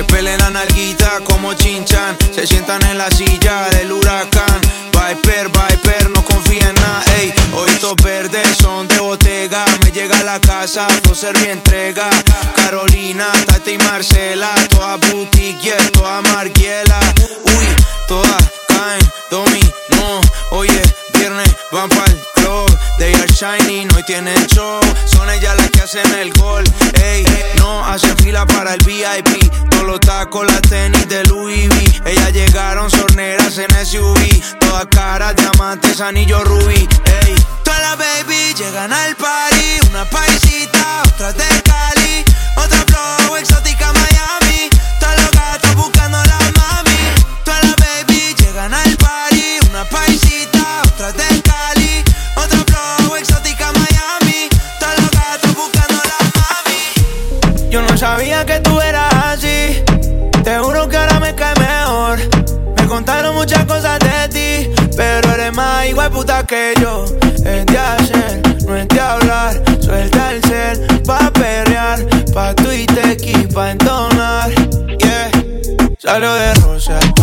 Que 0.00 0.04
peleen 0.04 0.38
la 0.38 0.48
nalguita 0.48 1.20
como 1.24 1.52
chinchan. 1.52 2.16
Se 2.34 2.46
sientan 2.46 2.82
en 2.86 2.96
la 2.96 3.10
silla 3.10 3.68
del 3.68 3.92
huracán. 3.92 4.58
Viper, 4.92 5.50
Viper, 5.50 6.08
no 6.08 6.24
confía 6.24 6.70
en 6.70 6.74
nada. 6.76 7.02
Ey, 7.18 7.30
ojitos 7.52 7.96
verdes 8.02 8.48
son 8.62 8.88
de 8.88 8.98
botega. 8.98 9.62
Me 9.84 9.90
llega 9.92 10.18
a 10.20 10.24
la 10.24 10.40
casa, 10.40 10.88
ser 11.12 11.38
mi 11.40 11.48
entrega. 11.48 12.08
Carolina, 12.56 13.26
Tati 13.44 13.72
y 13.72 13.78
Marcela. 13.78 14.54
Toda 14.70 14.96
boutique, 14.96 15.60
yeah, 15.60 15.90
toda 15.92 16.22
marguela. 16.22 16.98
Uy, 17.44 17.66
todas 18.08 18.42
caen, 18.68 19.06
dominó. 19.30 20.22
Oye, 20.52 20.80
viernes, 21.12 21.54
van 21.72 21.90
pa'l 21.90 22.18
club. 22.36 22.78
They 22.96 23.12
are 23.12 23.28
shining, 23.34 23.86
hoy 23.94 24.02
tienen 24.04 24.46
show. 24.46 24.80
Son 25.04 25.28
ellas 25.28 25.54
las 25.58 25.70
que 25.70 25.82
hacen 25.82 26.14
el 26.14 26.32
gol. 26.32 26.64
Ey, 27.02 27.22
no 27.58 27.84
hacen 27.84 28.16
fila 28.16 28.46
para 28.46 28.72
el 28.72 28.80
VIP. 28.86 29.39
Tacos, 30.20 30.46
las 30.48 30.60
tenis 30.60 31.08
de 31.08 31.24
Louis 31.24 31.66
V. 31.66 32.10
Ellas 32.10 32.32
llegaron 32.34 32.90
sorneras 32.90 33.56
en 33.56 33.86
SUV. 33.86 34.58
Todas 34.58 34.84
caras, 34.90 35.34
diamantes, 35.34 35.98
anillo 36.02 36.44
rubí. 36.44 36.86
Ey, 37.24 37.34
todas 37.64 37.80
las 37.80 37.96
baby 37.96 38.52
llegan 38.54 38.92
al 38.92 39.16
party. 39.16 39.88
Una 39.88 40.04
paisita, 40.04 40.79
que 66.46 66.74
yo. 66.80 67.04
Es 67.44 67.66
de 67.66 67.78
hacer, 67.78 68.42
no 68.66 68.76
es 68.76 68.88
de 68.88 69.00
hablar. 69.00 69.62
Suelta 69.80 70.32
el 70.32 70.42
cel 70.42 71.02
pa' 71.04 71.30
perrear, 71.32 71.98
pa' 72.32 72.54
tuite 72.54 73.16
y 73.22 73.46
pa' 73.46 73.72
entonar. 73.72 74.50
Yeah, 74.98 75.30
salió 75.98 76.34
de 76.34 76.54
Rosa 76.54 76.98
al 76.98 77.14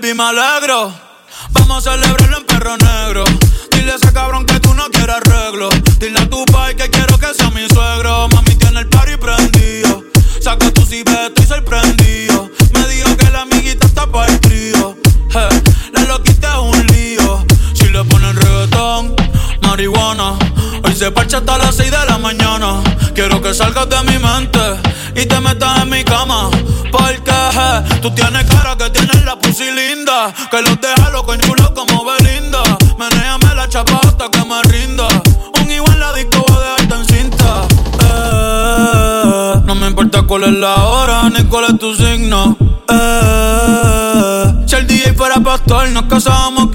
baby, 0.00 0.14
me 0.14 0.22
alegro. 0.22 0.92
Vamos 1.50 1.86
a 1.86 1.92
celebrarlo 1.92 2.38
en 2.38 2.46
perro 2.46 2.76
negro. 2.76 3.24
Dile 3.70 3.92
a 3.92 3.96
ese 3.96 4.12
cabrón 4.12 4.44
que 4.46 4.58
tú 4.60 4.74
no 4.74 4.88
quieres 4.90 5.16
arreglo. 5.16 5.68
Dile 5.98 6.18
a 6.20 6.28
tu 6.28 6.44
pai 6.46 6.74
que 6.76 6.88
quiero 6.88 7.18
que 7.18 7.32
sea 7.34 7.50
mi 7.50 7.66
suegro. 7.68 8.28
Mami 8.28 8.54
tiene 8.56 8.80
el 8.80 8.88
party 8.88 9.16
prendido. 9.16 10.04
Saca 10.40 10.70
tu 10.72 10.84
cibeto 10.84 11.26
estoy 11.26 11.46
sorprendido. 11.46 12.50
Me 12.72 12.88
dijo 12.88 13.16
que 13.16 13.30
la 13.30 13.42
amiguita 13.42 13.86
está 13.86 14.06
para 14.06 14.32
el 14.32 14.40
trío. 14.40 14.96
Eh, 15.34 15.62
la 15.92 16.02
loquita 16.04 16.52
es 16.52 16.58
un 16.58 16.86
lío. 16.86 17.44
Si 17.74 17.88
le 17.88 18.04
ponen 18.04 18.36
reggaetón, 18.36 19.14
marihuana. 19.62 20.47
Hoy 20.84 20.94
se 20.94 21.10
parcha 21.10 21.38
hasta 21.38 21.58
las 21.58 21.74
6 21.76 21.90
de 21.90 22.06
la 22.06 22.18
mañana. 22.18 22.82
Quiero 23.14 23.40
que 23.42 23.52
salgas 23.54 23.88
de 23.88 24.02
mi 24.04 24.18
mente 24.18 24.60
y 25.14 25.26
te 25.26 25.40
metas 25.40 25.82
en 25.82 25.90
mi 25.90 26.04
cama. 26.04 26.50
Porque 26.90 27.32
tú 28.00 28.10
tienes 28.12 28.44
cara 28.44 28.76
que 28.76 28.90
tienes 28.90 29.24
la 29.24 29.36
pussy 29.38 29.70
linda. 29.70 30.32
Que 30.50 30.62
los 30.62 30.80
deja 30.80 31.10
loco 31.10 31.34
en 31.34 31.40
como 31.74 32.04
Belinda. 32.04 32.62
Menéame 32.98 33.54
la 33.54 33.68
chapa 33.68 34.00
hasta 34.02 34.30
que 34.30 34.44
me 34.44 34.62
rinda. 34.62 35.08
Un 35.60 35.70
igual 35.70 35.98
la 35.98 36.12
disco 36.12 36.44
va 36.50 36.56
a 36.56 36.60
dejarte 36.60 36.94
en 36.94 37.04
cinta. 37.06 37.62
Eh, 38.04 39.62
no 39.64 39.74
me 39.74 39.88
importa 39.88 40.22
cuál 40.22 40.44
es 40.44 40.52
la 40.52 40.76
hora 40.76 41.28
ni 41.30 41.44
cuál 41.44 41.64
es 41.66 41.78
tu 41.78 41.94
signo. 41.94 42.56
Eh, 42.88 44.64
si 44.66 44.76
el 44.76 44.86
DJ 44.86 45.12
fuera 45.14 45.40
pastor, 45.40 45.88
nos 45.90 46.04
casábamos 46.04 46.67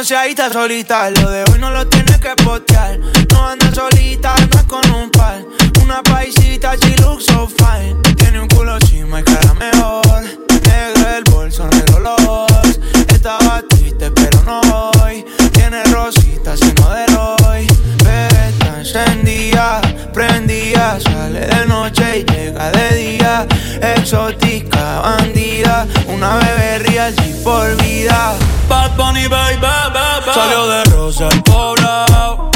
bronceadita 0.00 0.50
solita, 0.50 1.10
lo 1.10 1.28
de 1.28 1.44
hoy 1.44 1.58
no 1.58 1.70
lo 1.70 1.86
tienes 1.86 2.16
que 2.16 2.30
postear. 2.42 2.98
No 3.32 3.48
anda 3.48 3.70
solita, 3.74 4.34
anda 4.34 4.64
con 4.66 4.80
un 4.92 5.10
par. 5.10 5.44
Una 5.82 6.02
paisita, 6.02 6.74
she 6.76 6.96
looks 7.02 7.26
so 7.26 7.46
fine. 7.46 8.00
Tiene 8.16 8.40
un 8.40 8.48
culo 8.48 8.78
chima 8.78 9.20
y 9.20 9.24
cara 9.24 9.52
mejor. 9.52 10.22
Negro 10.64 11.10
el 11.18 11.24
bolso, 11.24 11.68
negro 11.68 11.98
los. 12.00 12.80
Estaba 13.12 13.62
triste, 13.68 14.10
pero 14.12 14.42
no 14.44 14.90
hoy. 15.02 15.22
Tiene 15.52 15.84
rositas, 15.84 16.58
sino 16.58 16.88
de 16.94 17.06
Roy. 17.08 17.66
Pero 18.02 18.36
está 18.48 18.78
encendida, 18.78 19.82
prendida. 20.14 20.98
Sale 20.98 21.40
de 21.40 21.66
noche 21.66 22.20
y 22.20 22.24
llega 22.24 22.70
de 22.70 22.96
día. 22.96 23.46
Exótica, 23.82 25.00
bandida. 25.02 25.86
Una 26.08 26.36
bebé 26.36 26.78
real 26.78 27.14
por 27.44 27.76
vida. 27.82 28.39
Bad 28.70 28.96
Bunny, 28.96 29.26
baby, 29.26 29.56
baby. 29.60 30.30
Salió 30.32 30.66
de 30.68 30.84
Rosa 30.84 31.26
al 31.26 31.42
poblado. 31.42 32.50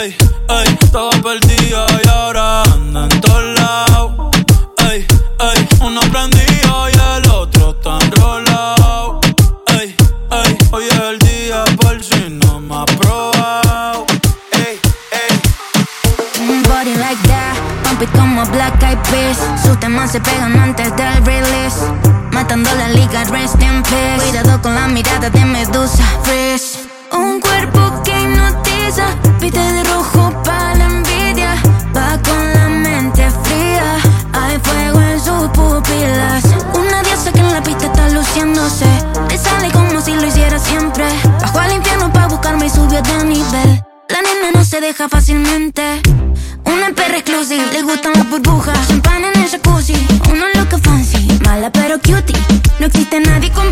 Ey, 0.00 0.16
ey, 0.48 0.78
estaba 0.80 1.10
perdido 1.10 1.86
y 2.02 2.08
ahora 2.08 2.62
anda 2.62 3.02
en 3.02 3.20
todos 3.20 3.44
lados. 3.60 4.12
Ey, 4.90 5.06
ey, 5.38 5.68
uno 5.82 6.00
prendido 6.00 6.88
y 6.88 6.92
el 6.94 7.30
otro 7.30 7.76
está 7.76 7.98
enrolado. 8.06 9.20
Ey, 9.78 9.94
ey, 10.30 10.58
hoy 10.70 10.84
es 10.84 10.94
el 10.94 11.18
día 11.18 11.64
por 11.76 12.02
si 12.02 12.30
no 12.30 12.58
me 12.58 12.76
ha 12.76 12.86
probado. 12.86 14.06
Un 16.40 16.62
body 16.62 16.94
like 16.96 17.22
that, 17.28 17.54
pump 17.84 18.00
it 18.00 18.10
como 18.12 18.46
Black 18.46 18.82
Eyed 18.82 18.98
Peas. 19.10 19.36
Sus 19.62 19.78
temas 19.78 20.10
se 20.10 20.20
pegan 20.22 20.58
antes 20.58 20.96
del 20.96 21.22
release. 21.26 22.09
Matando 22.40 22.70
la 22.74 22.88
liga, 22.88 23.22
rest 23.24 23.60
in 23.60 23.82
peace. 23.82 24.16
Cuidado 24.16 24.62
con 24.62 24.74
la 24.74 24.88
mirada 24.88 25.28
de 25.28 25.44
Medusa, 25.44 26.02
fresh. 26.22 26.88
Un 27.12 27.38
cuerpo 27.38 28.02
que 28.02 28.18
hipnotiza, 28.18 29.08
pide 29.38 29.60
de 29.60 29.84
rojo 29.84 30.32
para 30.42 30.74
la 30.74 30.86
envidia. 30.86 31.54
Va 31.94 32.18
con 32.22 32.42
la 32.54 32.68
mente 32.70 33.28
fría, 33.44 33.94
hay 34.32 34.58
fuego 34.58 35.00
en 35.02 35.20
sus 35.20 35.50
pupilas. 35.50 36.44
Una 36.72 37.02
diosa 37.02 37.30
que 37.30 37.40
en 37.40 37.52
la 37.52 37.62
pista 37.62 37.84
está 37.84 38.08
luciéndose. 38.08 38.86
Te 39.28 39.36
sale 39.36 39.70
como 39.70 40.00
si 40.00 40.14
lo 40.14 40.26
hiciera 40.26 40.58
siempre. 40.58 41.04
Bajó 41.42 41.58
al 41.58 41.72
infierno 41.72 42.10
para 42.10 42.28
buscarme 42.28 42.66
y 42.66 42.70
subió 42.70 43.02
de 43.02 43.24
nivel. 43.24 43.84
La 44.08 44.22
nena 44.22 44.50
no 44.54 44.64
se 44.64 44.80
deja 44.80 45.10
fácilmente. 45.10 46.00
Una 46.64 46.90
perra 46.94 47.18
exclusiva, 47.18 47.66
le 47.70 47.82
gustan 47.82 48.14
las 48.14 48.30
burbujas. 48.30 48.88
Champán 48.88 49.24
en 49.24 49.42
el 49.42 49.48
No 52.80 52.86
existe 52.86 53.20
nadie 53.20 53.50
con 53.50 53.70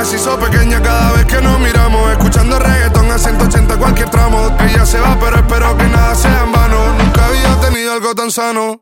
La 0.00 0.06
se 0.06 0.16
hizo 0.16 0.38
pequeña 0.38 0.80
cada 0.80 1.12
vez 1.12 1.26
que 1.26 1.42
nos 1.42 1.60
miramos. 1.60 2.10
Escuchando 2.12 2.58
reggaetón 2.58 3.10
a 3.10 3.18
180 3.18 3.76
cualquier 3.76 4.08
tramo. 4.08 4.56
Ella 4.60 4.86
se 4.86 4.98
va, 4.98 5.14
pero 5.20 5.36
espero 5.36 5.76
que 5.76 5.84
nada 5.88 6.14
sea 6.14 6.44
en 6.44 6.52
vano. 6.52 6.94
Nunca 6.94 7.26
había 7.26 7.60
tenido 7.60 7.92
algo 7.92 8.14
tan 8.14 8.30
sano. 8.30 8.79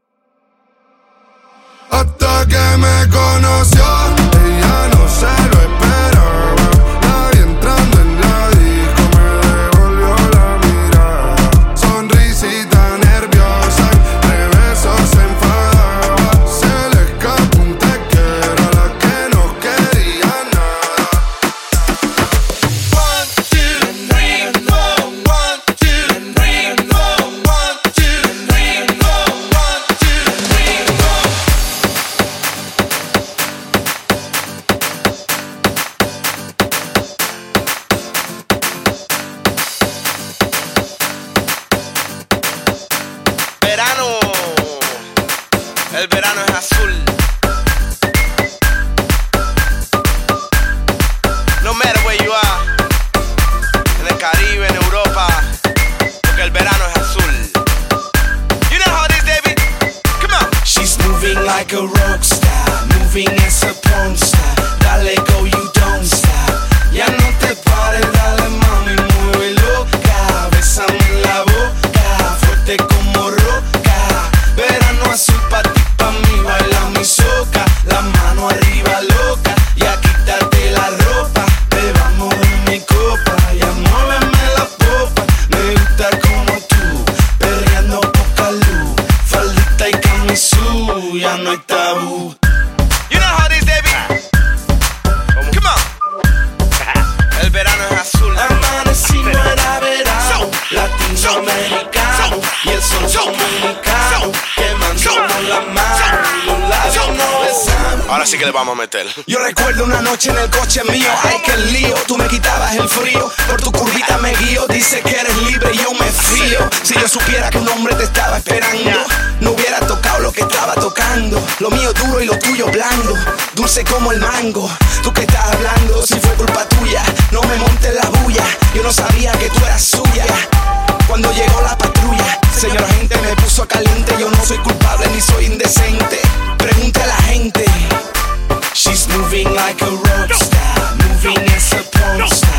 road, 140.04 140.32
star, 140.32 140.96
moving 140.96 141.38
as 141.50 141.72
a 141.72 141.82
supposed 141.82 142.34
star. 142.34 142.57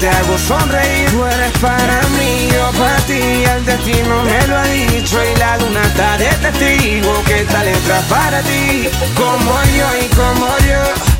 Te 0.00 0.08
hago 0.08 0.38
sonreír. 0.38 1.10
Tú 1.10 1.24
eres 1.24 1.52
para 1.58 2.00
mí, 2.18 2.48
yo 2.52 2.70
para 2.78 2.96
ti, 3.06 3.20
el 3.54 3.64
destino 3.64 4.22
me 4.24 4.46
lo 4.48 4.56
ha 4.58 4.64
dicho. 4.64 5.18
Y 5.22 5.38
la 5.38 5.56
luna 5.58 5.82
está 5.82 6.18
de 6.18 6.28
testigo 6.44 7.22
que 7.24 7.40
esta 7.40 7.62
letra 7.64 8.00
para 8.08 8.40
ti, 8.42 8.88
como 9.14 9.52
yo 9.76 9.88
y 10.04 10.06
como 10.14 10.46
yo. 10.70 11.12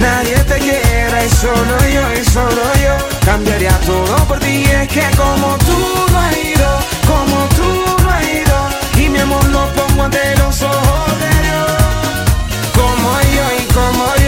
Nadie 0.00 0.36
te 0.44 0.58
quiera 0.58 1.24
y 1.24 1.30
solo 1.30 1.78
yo 1.92 2.20
y 2.20 2.24
solo 2.24 2.62
yo 2.84 2.94
Cambiaría 3.24 3.72
todo 3.86 4.14
por 4.28 4.38
ti 4.40 4.62
Es 4.64 4.88
que 4.88 5.04
como 5.16 5.56
tú 5.58 5.78
no 6.12 6.18
has 6.18 6.36
ido 6.36 6.68
Como 7.06 7.36
tú 7.56 8.02
no 8.02 8.10
has 8.10 8.22
ido 8.22 9.02
Y 9.02 9.08
mi 9.08 9.18
amor 9.20 9.44
lo 9.46 9.66
pongo 9.72 10.04
ante 10.04 10.36
los 10.36 10.62
ojos 10.62 11.18
de 11.18 11.30
Dios 11.46 11.72
Como 12.74 13.08
yo 13.36 13.44
y 13.58 13.64
como 13.72 14.06
yo 14.16 14.25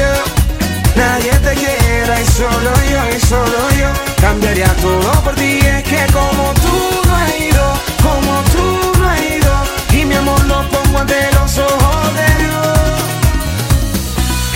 Nadie 1.19 1.33
te 1.41 1.55
quiera 1.55 2.21
y 2.21 2.27
solo 2.27 2.71
yo 2.89 3.16
y 3.16 3.21
solo 3.27 3.71
yo. 3.77 3.89
Cambiaría 4.21 4.73
todo 4.77 5.11
por 5.25 5.35
ti 5.35 5.59
Es 5.59 5.83
que 5.83 6.07
como 6.12 6.55
tú 6.55 7.09
no 7.09 7.16
has 7.16 7.41
ido 7.41 7.73
Como 8.05 8.41
tú 8.53 8.99
no 9.01 9.09
has 9.09 9.21
ido 9.21 9.53
Y 10.01 10.05
mi 10.05 10.14
amor 10.14 10.41
lo 10.47 10.62
pongo 10.69 10.99
ante 11.01 11.16
los 11.33 11.59
ojos 11.59 12.14
de 12.14 12.45
Dios. 12.45 13.03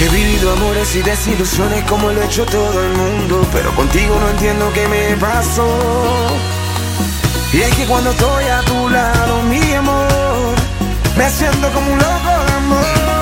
He 0.02 0.08
vivido 0.10 0.52
amores 0.52 0.94
y 0.94 1.02
desilusiones 1.02 1.82
como 1.84 2.12
lo 2.12 2.20
ha 2.20 2.26
hecho 2.26 2.46
todo 2.46 2.80
el 2.80 2.92
mundo 2.92 3.44
Pero 3.52 3.74
contigo 3.74 4.16
no 4.20 4.28
entiendo 4.30 4.72
qué 4.72 4.86
me 4.86 5.16
pasó. 5.16 5.66
Y 7.52 7.60
es 7.60 7.74
que 7.74 7.86
cuando 7.86 8.12
estoy 8.12 8.44
a 8.44 8.60
tu 8.60 8.88
lado, 8.88 9.42
mi 9.42 9.74
amor 9.74 10.54
Me 11.16 11.28
siento 11.28 11.68
como 11.72 11.92
un 11.92 11.98
loco 11.98 12.44
de 12.46 12.52
amor 12.52 13.21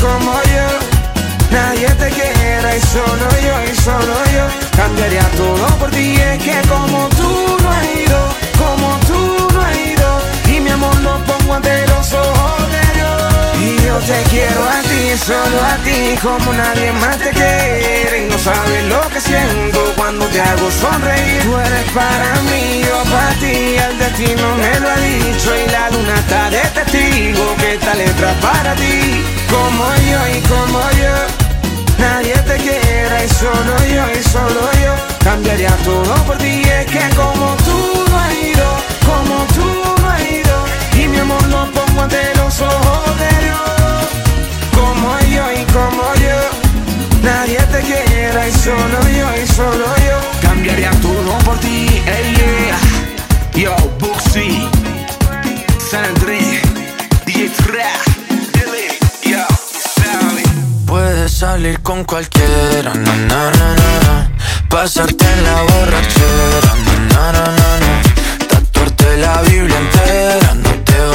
como 0.00 0.32
yo. 0.54 0.68
Nadie 1.50 1.88
te 1.88 2.08
quiera 2.10 2.76
y 2.76 2.80
solo 2.80 3.28
yo 3.46 3.72
y 3.72 3.76
solo 3.76 4.14
yo. 4.36 4.46
Cambiaría 4.76 5.26
todo 5.36 5.66
por 5.78 5.90
ti 5.90 6.14
Es 6.14 6.38
que 6.42 6.56
como 6.68 7.08
tú 7.08 7.56
no 7.62 7.70
has 7.70 7.84
ido 7.84 8.18
Como 8.56 8.98
tú 9.08 9.54
no 9.54 9.60
has 9.60 9.76
ido. 9.76 10.20
Y 10.54 10.60
mi 10.60 10.70
amor 10.70 10.94
lo 11.00 11.18
pongo 11.24 11.54
ante 11.54 11.86
los 11.88 12.12
ojos 12.12 12.37
te 14.00 14.22
quiero 14.30 14.62
a 14.62 14.80
ti, 14.82 15.16
solo 15.18 15.58
a 15.62 15.76
ti, 15.84 16.16
como 16.22 16.52
nadie 16.52 16.92
más 16.92 17.16
te 17.18 17.30
quiere. 17.30 18.26
Y 18.26 18.30
no 18.30 18.38
sabes 18.38 18.84
lo 18.84 19.00
que 19.08 19.20
siento 19.20 19.92
cuando 19.96 20.26
te 20.26 20.40
hago 20.40 20.70
sonreír. 20.70 21.42
Tú 21.42 21.56
eres 21.56 21.90
para 21.92 22.30
mí, 22.48 22.82
yo 22.86 23.02
para 23.10 23.32
ti, 23.40 23.76
el 23.76 23.98
destino 23.98 24.56
me 24.56 24.80
lo 24.80 24.90
ha 24.90 24.96
dicho. 24.96 25.50
Y 25.56 25.70
la 25.70 25.90
luna 25.90 26.14
está 26.14 26.50
de 26.50 26.60
testigo 26.76 27.56
que 27.56 27.74
esta 27.74 27.94
letra 27.94 28.32
para 28.40 28.74
ti. 28.74 29.24
Como 29.50 29.84
yo 30.10 30.20
y 30.36 30.40
como 30.52 30.80
yo, 31.02 31.16
nadie 31.98 32.34
te 32.34 32.56
quiera. 32.56 33.24
Y 33.24 33.28
solo 33.28 33.74
yo 33.94 34.04
y 34.18 34.22
solo 34.22 34.70
yo, 34.84 34.94
cambiaría 35.24 35.74
todo 35.84 36.14
por 36.26 36.36
ti. 36.38 36.62
Es 36.62 36.86
que 36.86 37.16
como 37.16 37.56
tú 37.66 38.04
no 38.10 38.18
has 38.18 38.32
ido, 38.34 38.68
como 39.06 39.44
tú 39.56 40.02
no 40.02 40.10
has 40.10 40.20
ido. 40.30 40.47
Mi 41.18 41.22
amor 41.22 41.42
lo 41.48 41.66
pongo 41.72 42.02
ante 42.02 42.32
los 42.36 42.60
ojos 42.60 43.18
de 43.18 43.44
Dios 43.44 43.58
Como 44.72 45.18
yo 45.34 45.52
y 45.52 45.64
como 45.72 46.14
yo 46.14 46.38
Nadie 47.24 47.58
te 47.72 47.80
quiera 47.80 48.46
y 48.46 48.52
solo 48.52 49.00
yo 49.02 49.42
y 49.42 49.46
solo 49.48 49.84
yo 50.06 50.20
Cambiaría 50.40 50.92
todo 51.02 51.36
por 51.44 51.58
ti, 51.58 51.88
ey, 52.06 52.36
yeah 52.36 52.78
Yo, 53.52 53.76
Buxi 53.98 54.68
San 55.90 56.04
Andrés 56.04 56.62
DJ 57.26 57.50
Dile, 58.52 58.98
yo, 59.24 59.44
Sally 59.96 60.44
Puedes 60.86 61.32
salir 61.32 61.80
con 61.80 62.04
cualquiera, 62.04 62.94
na 62.94 63.16
na 63.16 63.50
na 63.50 63.74
na 63.74 64.00
na. 64.06 64.30
Pasarte 64.68 65.24
en 65.24 65.42
la 65.42 65.62
borrachera, 65.62 66.72
na 66.86 66.94
na 67.10 67.32
na 67.32 67.44
na 67.58 67.70
na. 67.82 68.46
Tatuarte 68.48 69.16
la 69.16 69.42
Biblia 69.42 69.78
entera 69.78 70.54
no 70.54 70.67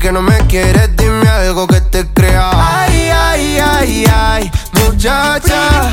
que 0.00 0.12
no 0.12 0.22
me 0.22 0.38
quieres, 0.46 0.88
dime 0.96 1.28
algo 1.28 1.66
que 1.66 1.80
te 1.80 2.06
crea. 2.06 2.50
Ay, 2.54 3.10
ay, 3.12 3.58
ay, 3.58 4.04
ay, 4.10 4.50
muchacha. 4.82 5.92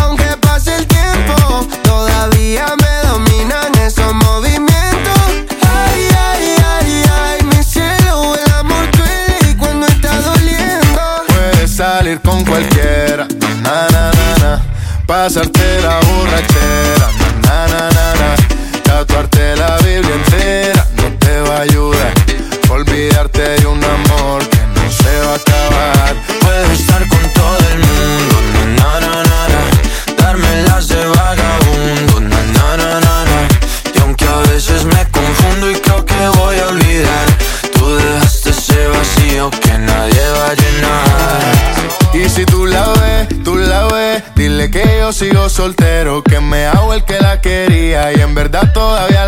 Aunque 0.00 0.24
pase 0.40 0.74
el 0.76 0.86
tiempo, 0.86 1.66
todavía 1.84 2.66
me 2.82 3.08
dominan 3.08 3.72
esos 3.86 4.12
movimientos. 4.12 5.20
Ay, 5.62 6.08
ay, 6.28 6.56
ay, 6.66 7.02
ay, 7.22 7.44
mi 7.44 7.62
cielo, 7.62 8.34
el 8.34 8.52
amor 8.54 8.90
duele 8.96 9.38
y 9.48 9.54
cuando 9.54 9.86
está 9.86 10.20
doliendo. 10.20 11.00
Puedes 11.28 11.76
salir 11.76 12.20
con 12.22 12.44
cualquiera, 12.44 13.28
na 13.62 13.86
na 13.92 14.10
na 14.10 14.36
na. 14.42 14.62
Pasarte 15.06 15.73
verdad 48.54 48.72
todavía 48.72 49.23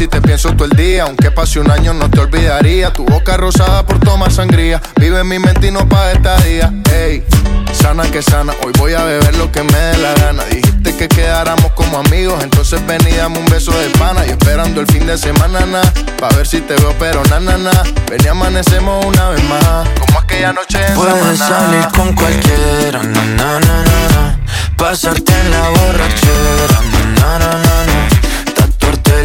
noche 0.00 0.04
y 0.04 0.08
te 0.08 0.20
pienso 0.20 0.54
todo 0.54 0.64
el 0.64 0.76
día, 0.76 1.04
aunque 1.04 1.30
pase 1.30 1.60
un 1.60 1.70
año 1.70 1.92
no 1.92 2.08
te 2.10 2.20
olvidaría. 2.20 2.92
Tu 2.92 3.04
boca 3.04 3.36
rosada 3.36 3.84
por 3.84 3.98
tomar 4.00 4.32
sangría, 4.32 4.80
vive 4.96 5.20
en 5.20 5.28
mi 5.28 5.38
mente 5.38 5.68
y 5.68 5.70
no 5.70 5.88
paga 5.88 6.12
estadía. 6.12 6.72
Ey, 6.92 7.24
sana 7.72 8.04
que 8.10 8.22
sana, 8.22 8.52
hoy 8.64 8.72
voy 8.78 8.94
a 8.94 9.04
beber 9.04 9.36
lo 9.36 9.50
que 9.52 9.62
me 9.62 9.78
dé 9.78 9.98
la 9.98 10.14
gana. 10.14 10.44
Dijiste 10.44 10.96
que 10.96 11.08
quedáramos 11.08 11.72
como 11.72 11.98
amigos, 11.98 12.42
entonces 12.42 12.84
ven 12.86 13.00
y 13.08 13.14
dame 13.16 13.38
un 13.38 13.46
beso 13.46 13.72
de 13.72 13.88
pana. 13.98 14.26
Y 14.26 14.30
esperando 14.30 14.80
el 14.80 14.86
fin 14.86 15.06
de 15.06 15.18
semana, 15.18 15.60
na, 15.66 15.82
pa' 16.18 16.28
ver 16.36 16.46
si 16.46 16.60
te 16.60 16.74
veo, 16.74 16.94
pero 16.98 17.22
na, 17.24 17.40
na, 17.40 17.58
na. 17.58 17.82
Ven 18.08 18.20
y 18.24 18.28
amanecemos 18.28 19.04
una 19.04 19.30
vez 19.30 19.42
más, 19.44 19.88
como 19.98 20.18
aquella 20.20 20.52
noche 20.52 20.78
en 20.86 20.94
Puedes 20.94 21.38
salir 21.38 21.86
con 21.94 22.14
cualquiera, 22.14 23.02
na 23.02 23.24
na 23.24 23.60
na 23.60 23.84
na. 23.84 24.38
Pasarte 24.76 25.32
en 25.32 25.50
la 25.50 25.68
borrachera, 25.68 26.80
na 27.20 27.38
na 27.38 27.48
na 27.48 27.84
na 27.86 28.29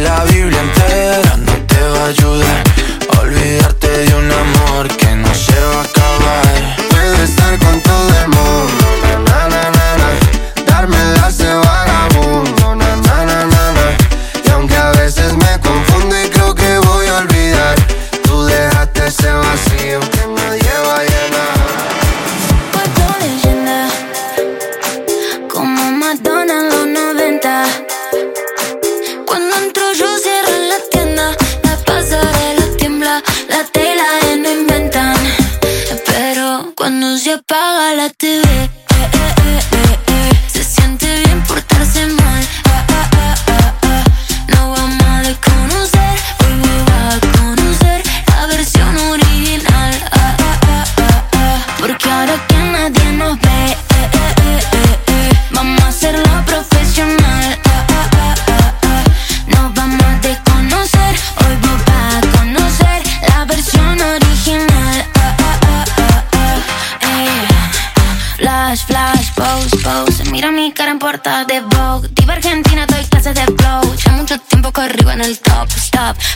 la 0.06 0.24
Biblia 0.24 0.60
entera 0.60 1.36
no 1.36 1.52
te 1.70 1.80
va 1.92 2.04
a 2.04 2.08
ayudar. 2.14 2.62
Olvidarte 3.20 3.88
de 3.88 4.14
un 4.14 4.30
amor 4.44 4.88
que 5.00 5.10
no 5.16 5.32
se 5.34 5.58
va 5.70 5.80
a 5.80 5.84
acabar. 5.90 6.76
Puedo 6.90 7.16
estar 7.24 7.58
con 7.58 7.80
todo 7.80 8.08
el 8.22 8.28
mundo, 8.28 8.84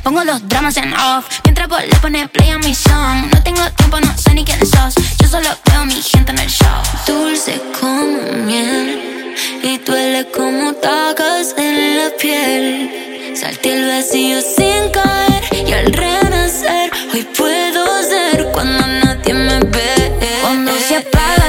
Pongo 0.02 0.24
los 0.24 0.48
dramas 0.48 0.76
en 0.76 0.92
off. 0.92 1.26
Mientras 1.44 1.68
vos 1.68 1.80
le 1.82 1.96
pones 1.96 2.28
play 2.30 2.50
a 2.50 2.58
mi 2.58 2.74
song. 2.74 3.30
No 3.32 3.42
tengo 3.42 3.62
tiempo, 3.72 4.00
no 4.00 4.16
sé 4.16 4.34
ni 4.34 4.44
quién 4.44 4.60
sos. 4.66 4.94
Yo 5.20 5.28
solo 5.28 5.48
veo 5.66 5.84
mi 5.86 6.00
gente 6.00 6.32
en 6.32 6.38
el 6.38 6.48
show. 6.48 6.82
Dulce 7.06 7.60
como 7.80 8.20
miel. 8.46 9.34
Y 9.62 9.78
duele 9.78 10.26
como 10.30 10.72
tacas 10.74 11.54
en 11.56 11.98
la 11.98 12.10
piel. 12.20 13.36
Salté 13.40 13.74
el 13.74 13.86
vacío 13.88 14.40
sin 14.40 14.90
caer. 14.90 15.68
Y 15.68 15.72
al 15.72 15.92
renacer 15.92 16.90
Hoy 17.12 17.26
puedo 17.36 18.02
ser 18.02 18.46
cuando 18.52 18.86
nadie 18.86 19.34
me 19.34 19.58
ve. 19.60 20.38
Cuando 20.42 20.72
se 20.76 20.96
apaga 20.96 21.39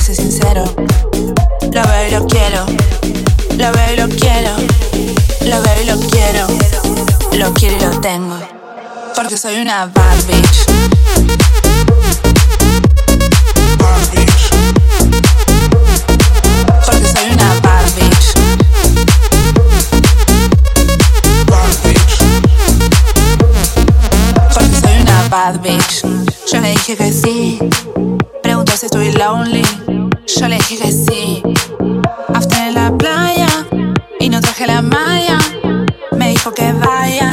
sincero. 0.00 0.64
Lo 1.72 1.82
veo 1.82 2.08
y 2.08 2.10
lo 2.10 2.26
quiero. 2.26 2.64
Lo 3.56 3.72
veo 3.72 3.92
y 3.92 3.96
lo 3.96 4.08
quiero. 4.08 4.56
Lo 5.42 5.62
veo 5.62 5.82
y 5.82 5.84
lo 5.84 6.00
quiero. 6.08 6.46
Lo 7.36 7.52
quiero 7.54 7.76
y 7.76 7.80
lo 7.80 8.00
tengo. 8.00 8.36
Porque 9.14 9.36
soy 9.36 9.60
una 9.60 9.86
bad 9.86 10.16
bitch. 10.26 10.66
Bad 13.78 14.10
bitch. 14.14 14.50
Porque 16.86 17.06
soy 17.06 17.30
una. 17.32 17.60
Bad 17.60 17.84
bitch. 17.96 18.34
Porque 24.54 24.80
soy 24.80 25.02
una 25.02 25.28
bad 25.28 25.60
bitch. 25.60 26.02
Yo 26.50 26.60
le 26.60 26.70
dije 26.70 26.96
que 26.96 27.12
sí 27.12 27.58
si 28.76 28.86
estoy 28.86 29.12
lonely. 29.12 29.62
Yo 30.26 30.48
le 30.48 30.56
dije 30.56 30.78
que 30.78 30.92
sí. 30.92 31.42
After 32.34 32.68
en 32.68 32.74
la 32.74 32.96
playa 32.96 33.48
y 34.18 34.28
no 34.28 34.40
traje 34.40 34.66
la 34.66 34.82
malla. 34.82 35.38
Me 36.12 36.30
dijo 36.30 36.52
que 36.52 36.72
vaya. 36.72 37.30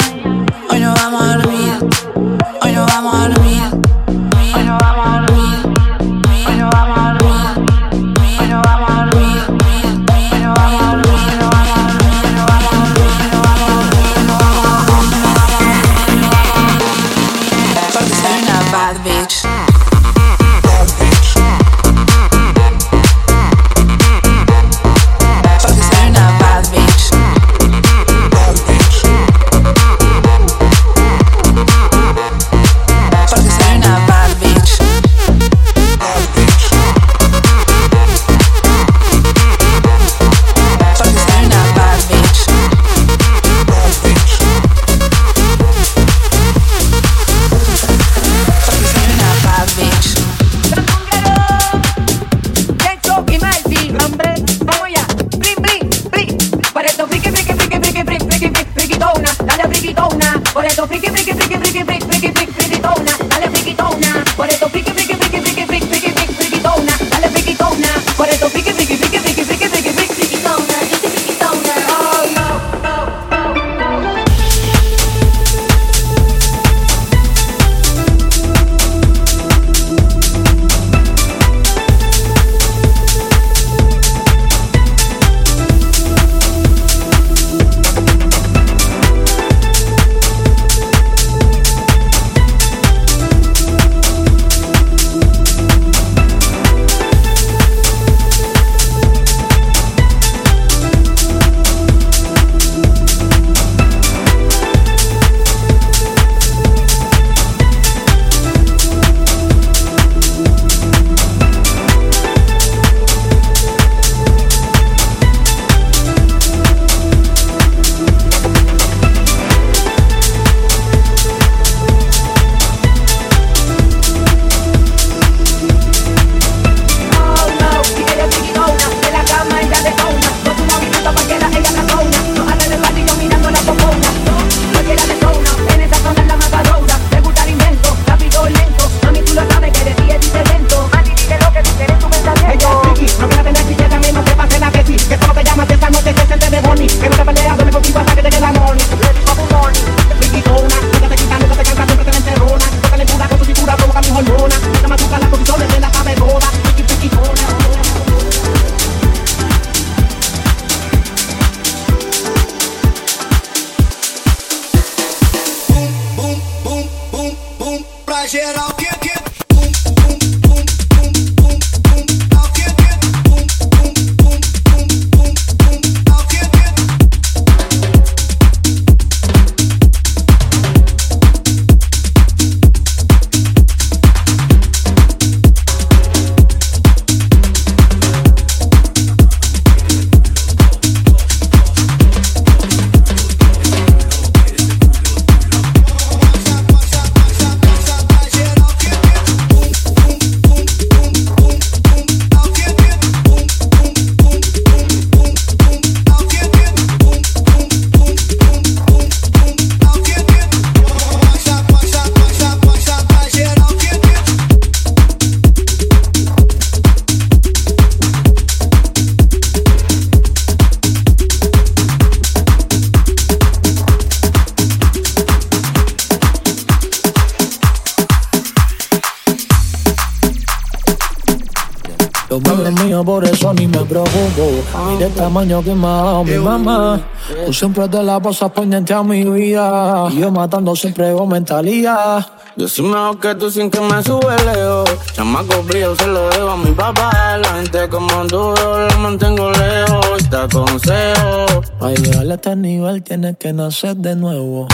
Me 233.78 233.84
preocupo. 233.84 234.50
Mira 234.88 235.06
el 235.06 235.12
tamaño 235.12 235.62
que 235.62 235.74
me 235.74 235.86
ha 235.86 235.90
dado 235.90 236.24
mi 236.24 236.36
mamá. 236.36 237.00
Tú 237.46 237.52
siempre 237.52 237.88
te 237.88 238.02
la 238.02 238.20
pasas 238.20 238.50
pendiente 238.50 238.94
a 238.94 239.02
mi 239.02 239.24
vida. 239.24 240.08
Y 240.10 240.20
yo 240.20 240.30
matando 240.30 240.74
siempre 240.74 241.12
con 241.12 241.28
mentalidad. 241.28 242.26
Yo 242.56 242.66
soy 242.66 242.86
mejor 242.86 243.20
que 243.20 243.34
tú 243.36 243.50
sin 243.50 243.70
que 243.70 243.80
me 243.80 244.02
sube 244.02 244.36
leo. 244.44 244.84
Chamaco 245.12 245.62
brillo 245.62 245.94
se 245.96 246.06
lo 246.06 246.28
debo 246.30 246.50
a 246.50 246.56
mi 246.56 246.72
papá. 246.72 247.38
La 247.38 247.48
gente 247.54 247.88
como 247.88 248.24
duro 248.24 248.88
la 248.88 248.96
mantengo 248.96 249.50
lejos. 249.52 250.28
Te 250.28 250.36
aconsejo. 250.36 251.62
Para 251.78 251.94
llegar 251.94 252.30
a 252.30 252.34
este 252.34 252.56
nivel 252.56 253.02
tienes 253.02 253.36
que 253.38 253.52
nacer 253.52 253.96
de 253.96 254.16
nuevo. 254.16 254.66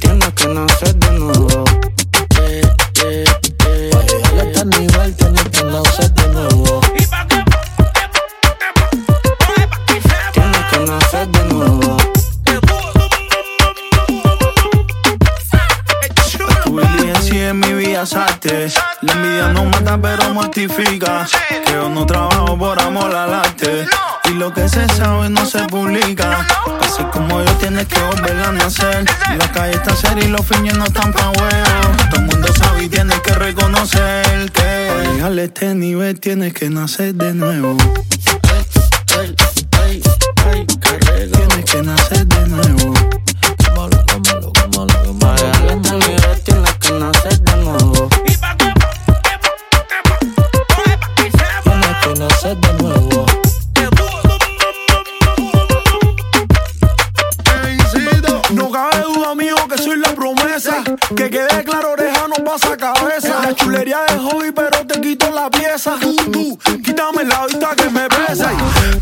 Tienes 0.00 0.32
que 0.34 0.48
nacer 0.48 0.94
de 0.94 1.10
nuevo. 1.10 1.17
La 18.44 19.12
envidia 19.14 19.48
no 19.48 19.64
mata 19.64 20.00
pero 20.00 20.32
mortifica. 20.32 21.26
Que 21.64 21.72
yo 21.72 21.88
no 21.88 22.06
trabajo 22.06 22.56
por 22.56 22.80
amor 22.80 23.12
al 23.12 23.34
arte. 23.34 23.84
Y 24.26 24.34
lo 24.34 24.52
que 24.54 24.68
se 24.68 24.86
sabe 24.90 25.28
no 25.28 25.44
se 25.44 25.64
publica. 25.64 26.46
Así 26.80 27.02
como 27.12 27.42
yo 27.42 27.52
tienes 27.54 27.86
que 27.86 28.00
volver 28.00 28.36
a 28.40 28.52
nacer. 28.52 29.04
La 29.36 29.50
calle 29.50 29.72
está 29.74 29.96
seria 29.96 30.24
y 30.24 30.28
los 30.28 30.46
fines 30.46 30.78
no 30.78 30.84
están 30.84 31.12
pa' 31.12 31.30
huevo. 31.30 31.96
Todo 32.10 32.20
el 32.20 32.26
mundo 32.26 32.48
sabe 32.56 32.84
y 32.84 32.88
tienes 32.88 33.18
que 33.20 33.34
reconocer 33.34 34.52
que 34.52 34.88
para 34.88 35.12
llegar 35.12 35.32
a 35.32 35.42
este 35.42 35.74
nivel 35.74 36.20
tienes 36.20 36.54
que 36.54 36.70
nacer 36.70 37.14
de 37.14 37.34
nuevo. 37.34 37.76
Tienes 41.32 41.64
que 41.64 41.82
nacer 41.82 42.26
de 42.26 42.46
nuevo. 42.46 42.94
Para 45.18 45.42
llegar 45.42 45.66
a 45.66 45.74
este 45.74 45.92
nivel 45.92 46.40
tienes 46.44 46.74
que 46.74 46.92
nacer 46.92 47.37
La 62.60 63.54
chulería 63.54 64.04
es 64.08 64.16
hobby, 64.16 64.50
pero 64.52 64.84
te 64.86 65.00
quito 65.00 65.30
la 65.30 65.48
pieza. 65.48 65.96
Tú, 66.32 66.58
quítame 66.84 67.24
la 67.24 67.46
vista 67.46 67.74
que 67.76 67.88
me 67.88 68.08
pesa. 68.08 68.50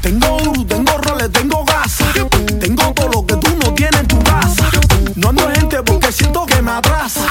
Tengo 0.02 0.38
duro, 0.44 0.66
tengo 0.66 0.98
roles, 0.98 1.32
tengo 1.32 1.64
gas. 1.64 1.96
Tengo 2.60 2.92
todo 2.92 3.08
lo 3.08 3.26
que 3.26 3.36
tú 3.36 3.56
no 3.56 3.72
tienes 3.74 4.00
en 4.00 4.08
tu 4.08 4.22
casa. 4.24 4.70
No 5.14 5.30
ando 5.30 5.50
gente 5.52 5.82
porque 5.82 6.12
siento 6.12 6.44
que 6.44 6.60
me 6.60 6.70
atrasa. 6.70 7.26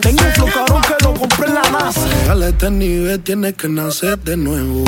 Tengo 0.00 0.22
un 0.24 0.32
flow 0.32 0.48
cabrón 0.52 0.82
que 0.82 1.04
lo 1.04 1.14
compré 1.14 1.46
en 1.46 1.54
la 1.54 1.70
NASA. 1.70 2.06
Llegar 2.06 2.42
a 2.42 2.48
este 2.48 2.70
nivel 2.70 3.22
tienes 3.22 3.54
que 3.54 3.68
nacer 3.68 4.18
de 4.18 4.36
nuevo. 4.36 4.84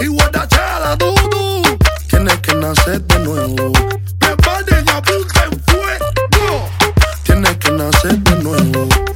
Y 0.00 0.06
guardachada, 0.06 0.96
tú, 0.96 1.12
tú. 1.30 1.62
Tienes 2.08 2.38
que 2.38 2.54
nacer 2.54 3.02
de 3.02 3.18
nuevo. 3.18 3.72
Preparen, 4.18 4.88
apunten 4.90 5.62
fuego. 5.66 6.68
Tienes 7.24 7.56
que 7.56 7.70
nacer 7.72 8.18
de 8.18 8.42
nuevo. 8.42 9.09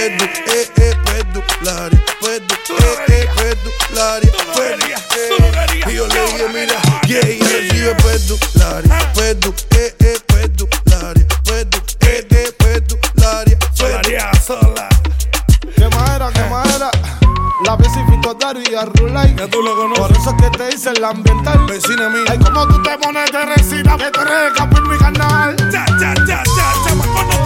Pedu, 0.00 0.24
eh, 0.24 0.66
eh, 0.76 0.96
pedularia, 1.04 2.00
pedu, 2.20 2.54
eh, 2.78 2.96
eh, 3.08 3.28
pedularia, 3.36 4.32
pedu, 4.54 4.94
eh. 5.16 5.90
Y 5.90 5.94
yo 5.94 6.06
le 6.06 6.20
dije, 6.24 6.48
mira, 6.48 6.80
yeah, 7.06 7.20
yeah, 7.20 7.48
recibe 7.48 7.94
pedularia, 7.96 9.12
pedu, 9.12 9.54
eh, 9.76 9.94
eh, 10.00 10.18
pedularia, 10.26 11.26
pedu, 11.44 11.78
eh, 12.00 12.26
eh, 12.30 12.52
pedularia, 12.58 13.58
pedu. 13.76 14.10
¿Qué 15.76 15.88
madera, 15.88 16.30
qué 16.32 16.44
madera? 16.48 16.90
La 17.66 17.76
y 17.76 18.74
a 18.74 18.84
Rulay. 18.86 19.34
Ya 19.36 19.48
tú 19.48 19.60
lo 19.62 19.76
conoces. 19.76 20.00
Por 20.00 20.16
eso 20.16 20.30
es 20.30 20.36
que 20.42 20.58
te 20.58 20.66
dice 20.70 20.90
el 20.90 21.04
ambiental. 21.04 21.66
Vecina 21.66 22.08
mía. 22.08 22.24
Ay, 22.28 22.38
como 22.38 22.66
tú 22.66 22.82
te 22.82 22.96
pones 22.98 23.30
de 23.30 23.44
resina, 23.44 23.96
que 23.98 24.10
tú 24.10 24.20
eres 24.20 24.52
el 24.58 24.82
mi 24.82 24.96
canal. 24.96 25.56
Ya, 25.70 25.84
ya, 26.00 26.14
ya, 26.26 26.42
ya, 26.56 26.74
chamaco, 26.84 27.39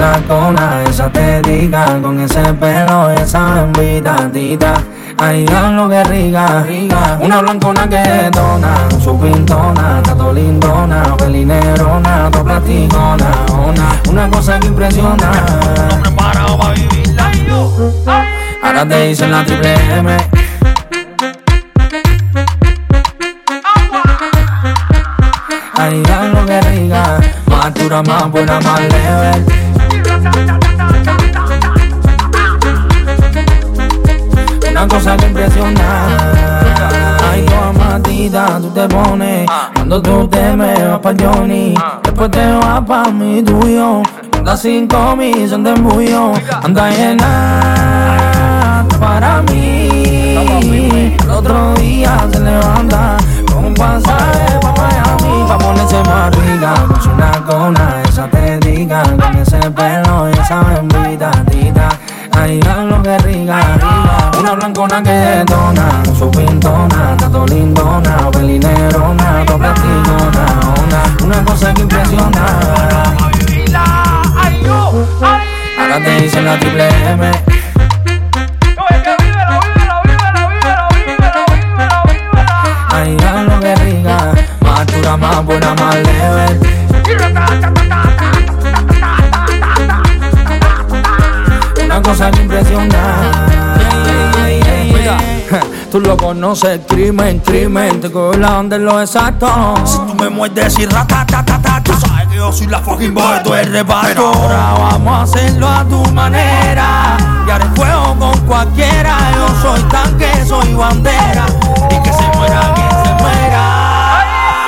rica 0.00 0.22
con 0.26 0.50
su 0.50 0.56
nacona, 0.56 0.82
esa 0.88 1.12
te 1.12 1.42
diga, 1.42 2.00
con 2.00 2.20
ese 2.20 2.42
pelo 2.54 3.12
y 3.12 3.20
esa 3.20 3.62
envidadita. 3.64 4.74
Ay, 5.18 5.46
lo 5.46 5.88
que 5.88 6.02
rica, 6.04 6.62
rica, 6.62 7.18
una 7.20 7.40
blancona 7.42 7.88
que 7.88 7.98
detona, 7.98 8.88
su 9.02 9.18
pintona, 9.18 10.02
todo 10.02 10.32
lindona, 10.32 11.16
pelinerona, 11.16 12.30
todo 12.30 12.44
platicona, 12.44 13.26
una, 13.48 14.00
una 14.08 14.30
cosa 14.30 14.58
que 14.58 14.68
impresiona. 14.68 15.30
Ahora 18.62 18.88
te 18.88 19.06
dicen 19.08 19.30
la 19.30 19.44
triple 19.44 19.74
M. 19.98 20.16
Ay, 25.76 26.02
lo 26.32 26.46
que 26.46 26.60
rica, 26.62 27.20
más 27.46 27.74
dura, 27.74 28.02
más 28.02 28.30
buena, 28.30 28.60
más 28.60 28.80
leve. 28.80 29.79
Una 34.70 34.88
cosa 34.88 35.16
que 35.16 35.26
impresiona. 35.26 36.06
Ay, 37.30 37.44
toda 37.44 37.72
matita, 37.72 38.58
tú 38.60 38.70
te 38.70 38.88
pones. 38.88 39.50
Cuando 39.74 40.00
tú 40.00 40.28
te 40.28 40.56
me 40.56 40.74
vas 40.86 41.00
pa' 41.00 41.14
Johnny 41.18 41.74
Después 42.02 42.30
te 42.30 42.52
vas 42.52 42.80
pa' 42.86 43.10
mi 43.10 43.42
tuyo. 43.42 44.02
Anda 44.38 44.56
cinco 44.56 45.16
mil, 45.16 45.48
son 45.48 45.64
de 45.64 45.70
embullo. 45.70 46.32
Anda 46.62 46.90
llena 46.90 48.86
para 48.98 49.42
mí. 49.42 49.80
El 51.22 51.30
otro 51.30 51.74
día 51.74 52.26
se 52.32 52.40
levanta 52.40 53.16
Con 53.52 53.66
un 53.66 53.74
pasaje 53.74 54.58
pa' 54.60 54.72
Miami 54.72 55.48
Pa' 55.48 55.58
ponerse 55.58 56.02
rica 56.30 56.74
Con 56.86 57.02
su 57.02 57.14
nacona, 57.16 58.02
diga 58.70 59.02
Con 59.02 59.36
ese 59.36 59.58
pelo 59.70 60.28
y 60.28 60.32
esa 60.32 60.62
envidadita 60.78 61.88
Ay, 62.32 62.60
lo 62.62 63.02
que 63.02 63.18
rica, 63.18 63.60
rica. 63.74 64.30
Una 64.38 64.52
blancona 64.52 65.02
que 65.02 65.10
detona 65.10 66.02
Su 66.18 66.30
pintona, 66.30 67.16
todo 67.18 67.46
lindona 67.46 68.30
Pelinerona, 68.30 69.44
todo 69.46 69.58
platicona 69.58 70.46
Una, 70.84 71.24
una 71.26 71.44
cosa 71.44 71.74
que 71.74 71.82
impresiona. 71.82 72.46
Ahora 75.78 76.04
te 76.04 76.20
dicen 76.20 76.44
la 76.44 76.58
triple 76.58 76.88
M. 77.12 77.30
Ay, 82.92 83.16
lo 83.48 83.60
que 83.60 83.74
rica 83.76 84.32
Más 84.60 84.86
dura, 84.86 85.16
más 85.16 85.44
buena, 85.44 85.74
más 85.74 85.94
leve 85.96 87.79
Una 92.00 92.08
cosa 92.08 92.30
que 92.30 92.40
impresiona 92.40 93.30
Mira, 94.86 95.18
Tú 95.90 96.00
lo 96.00 96.16
conoces, 96.16 96.80
crimen, 96.88 97.40
crimen 97.40 98.00
Te 98.00 98.10
colan 98.10 98.70
de 98.70 98.78
lo 98.78 98.98
exacto. 99.02 99.74
Si 99.84 99.98
tú 99.98 100.14
me 100.14 100.30
muerdes 100.30 100.78
y 100.78 100.86
ratatatata, 100.86 101.82
tú 101.84 101.92
sabes 101.92 102.28
que 102.28 102.36
yo 102.36 102.50
soy 102.50 102.68
la 102.68 102.78
fucking 102.78 103.12
boy, 103.12 103.42
tú 103.44 103.52
eres 103.52 103.70
reparto. 103.70 104.28
Ahora 104.28 104.72
vamos 104.78 105.12
a 105.12 105.22
hacerlo 105.24 105.68
a 105.68 105.84
tu 105.84 106.02
manera. 106.12 107.18
Y 107.46 107.50
haré 107.50 107.66
fuego 107.74 108.16
con 108.18 108.38
cualquiera 108.46 109.18
Yo 109.34 109.48
soy 109.60 109.82
tanque, 109.90 110.30
soy 110.46 110.72
bandera. 110.72 111.44
Y 111.90 112.02
que 112.02 112.12
se 112.14 112.38
muera 112.38 112.72
quien 112.74 112.88
se 112.88 112.88
muera 112.88 112.89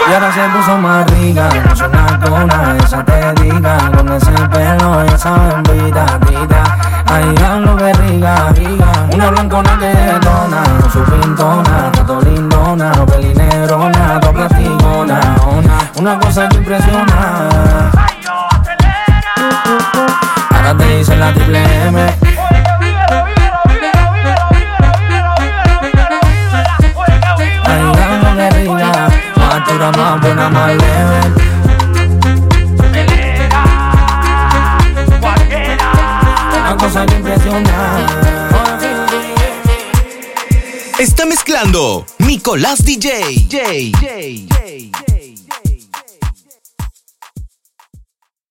y 0.09 0.13
ahora 0.13 0.33
se 0.33 0.41
puso 0.49 0.79
más 0.79 1.11
rica, 1.11 1.49
con 1.67 1.77
su 1.77 1.89
nacona, 1.89 2.77
esa 2.83 3.05
te 3.05 3.43
diga, 3.43 3.79
con 3.97 4.13
ese 4.13 4.33
pelo 4.49 5.05
y 5.05 5.09
esa 5.15 5.35
envidadita. 5.57 6.79
Ay, 7.07 7.35
lo 7.61 7.77
que 7.77 7.93
rica, 7.93 8.49
rica, 8.55 9.07
una 9.13 9.31
blancona 9.31 9.79
que 9.79 9.87
detona, 9.87 10.63
su 10.93 11.03
pintona, 11.05 11.93
todo 11.93 12.21
lindona, 12.23 12.93
pelinerona, 13.07 14.21
todo 14.21 14.33
platicona, 14.33 15.21
una, 15.47 15.91
una 15.99 16.19
cosa 16.19 16.49
que 16.49 16.57
impresiona. 16.57 17.91
Ahora 20.51 20.77
te 20.77 20.97
dicen 20.97 21.21
la 21.21 21.33
triple 21.33 21.89
M. 21.89 22.32
Está 40.99 41.27
mezclando 41.27 42.07
Nicolás 42.19 42.85
DJ. 42.85 43.49
J. 43.51 44.62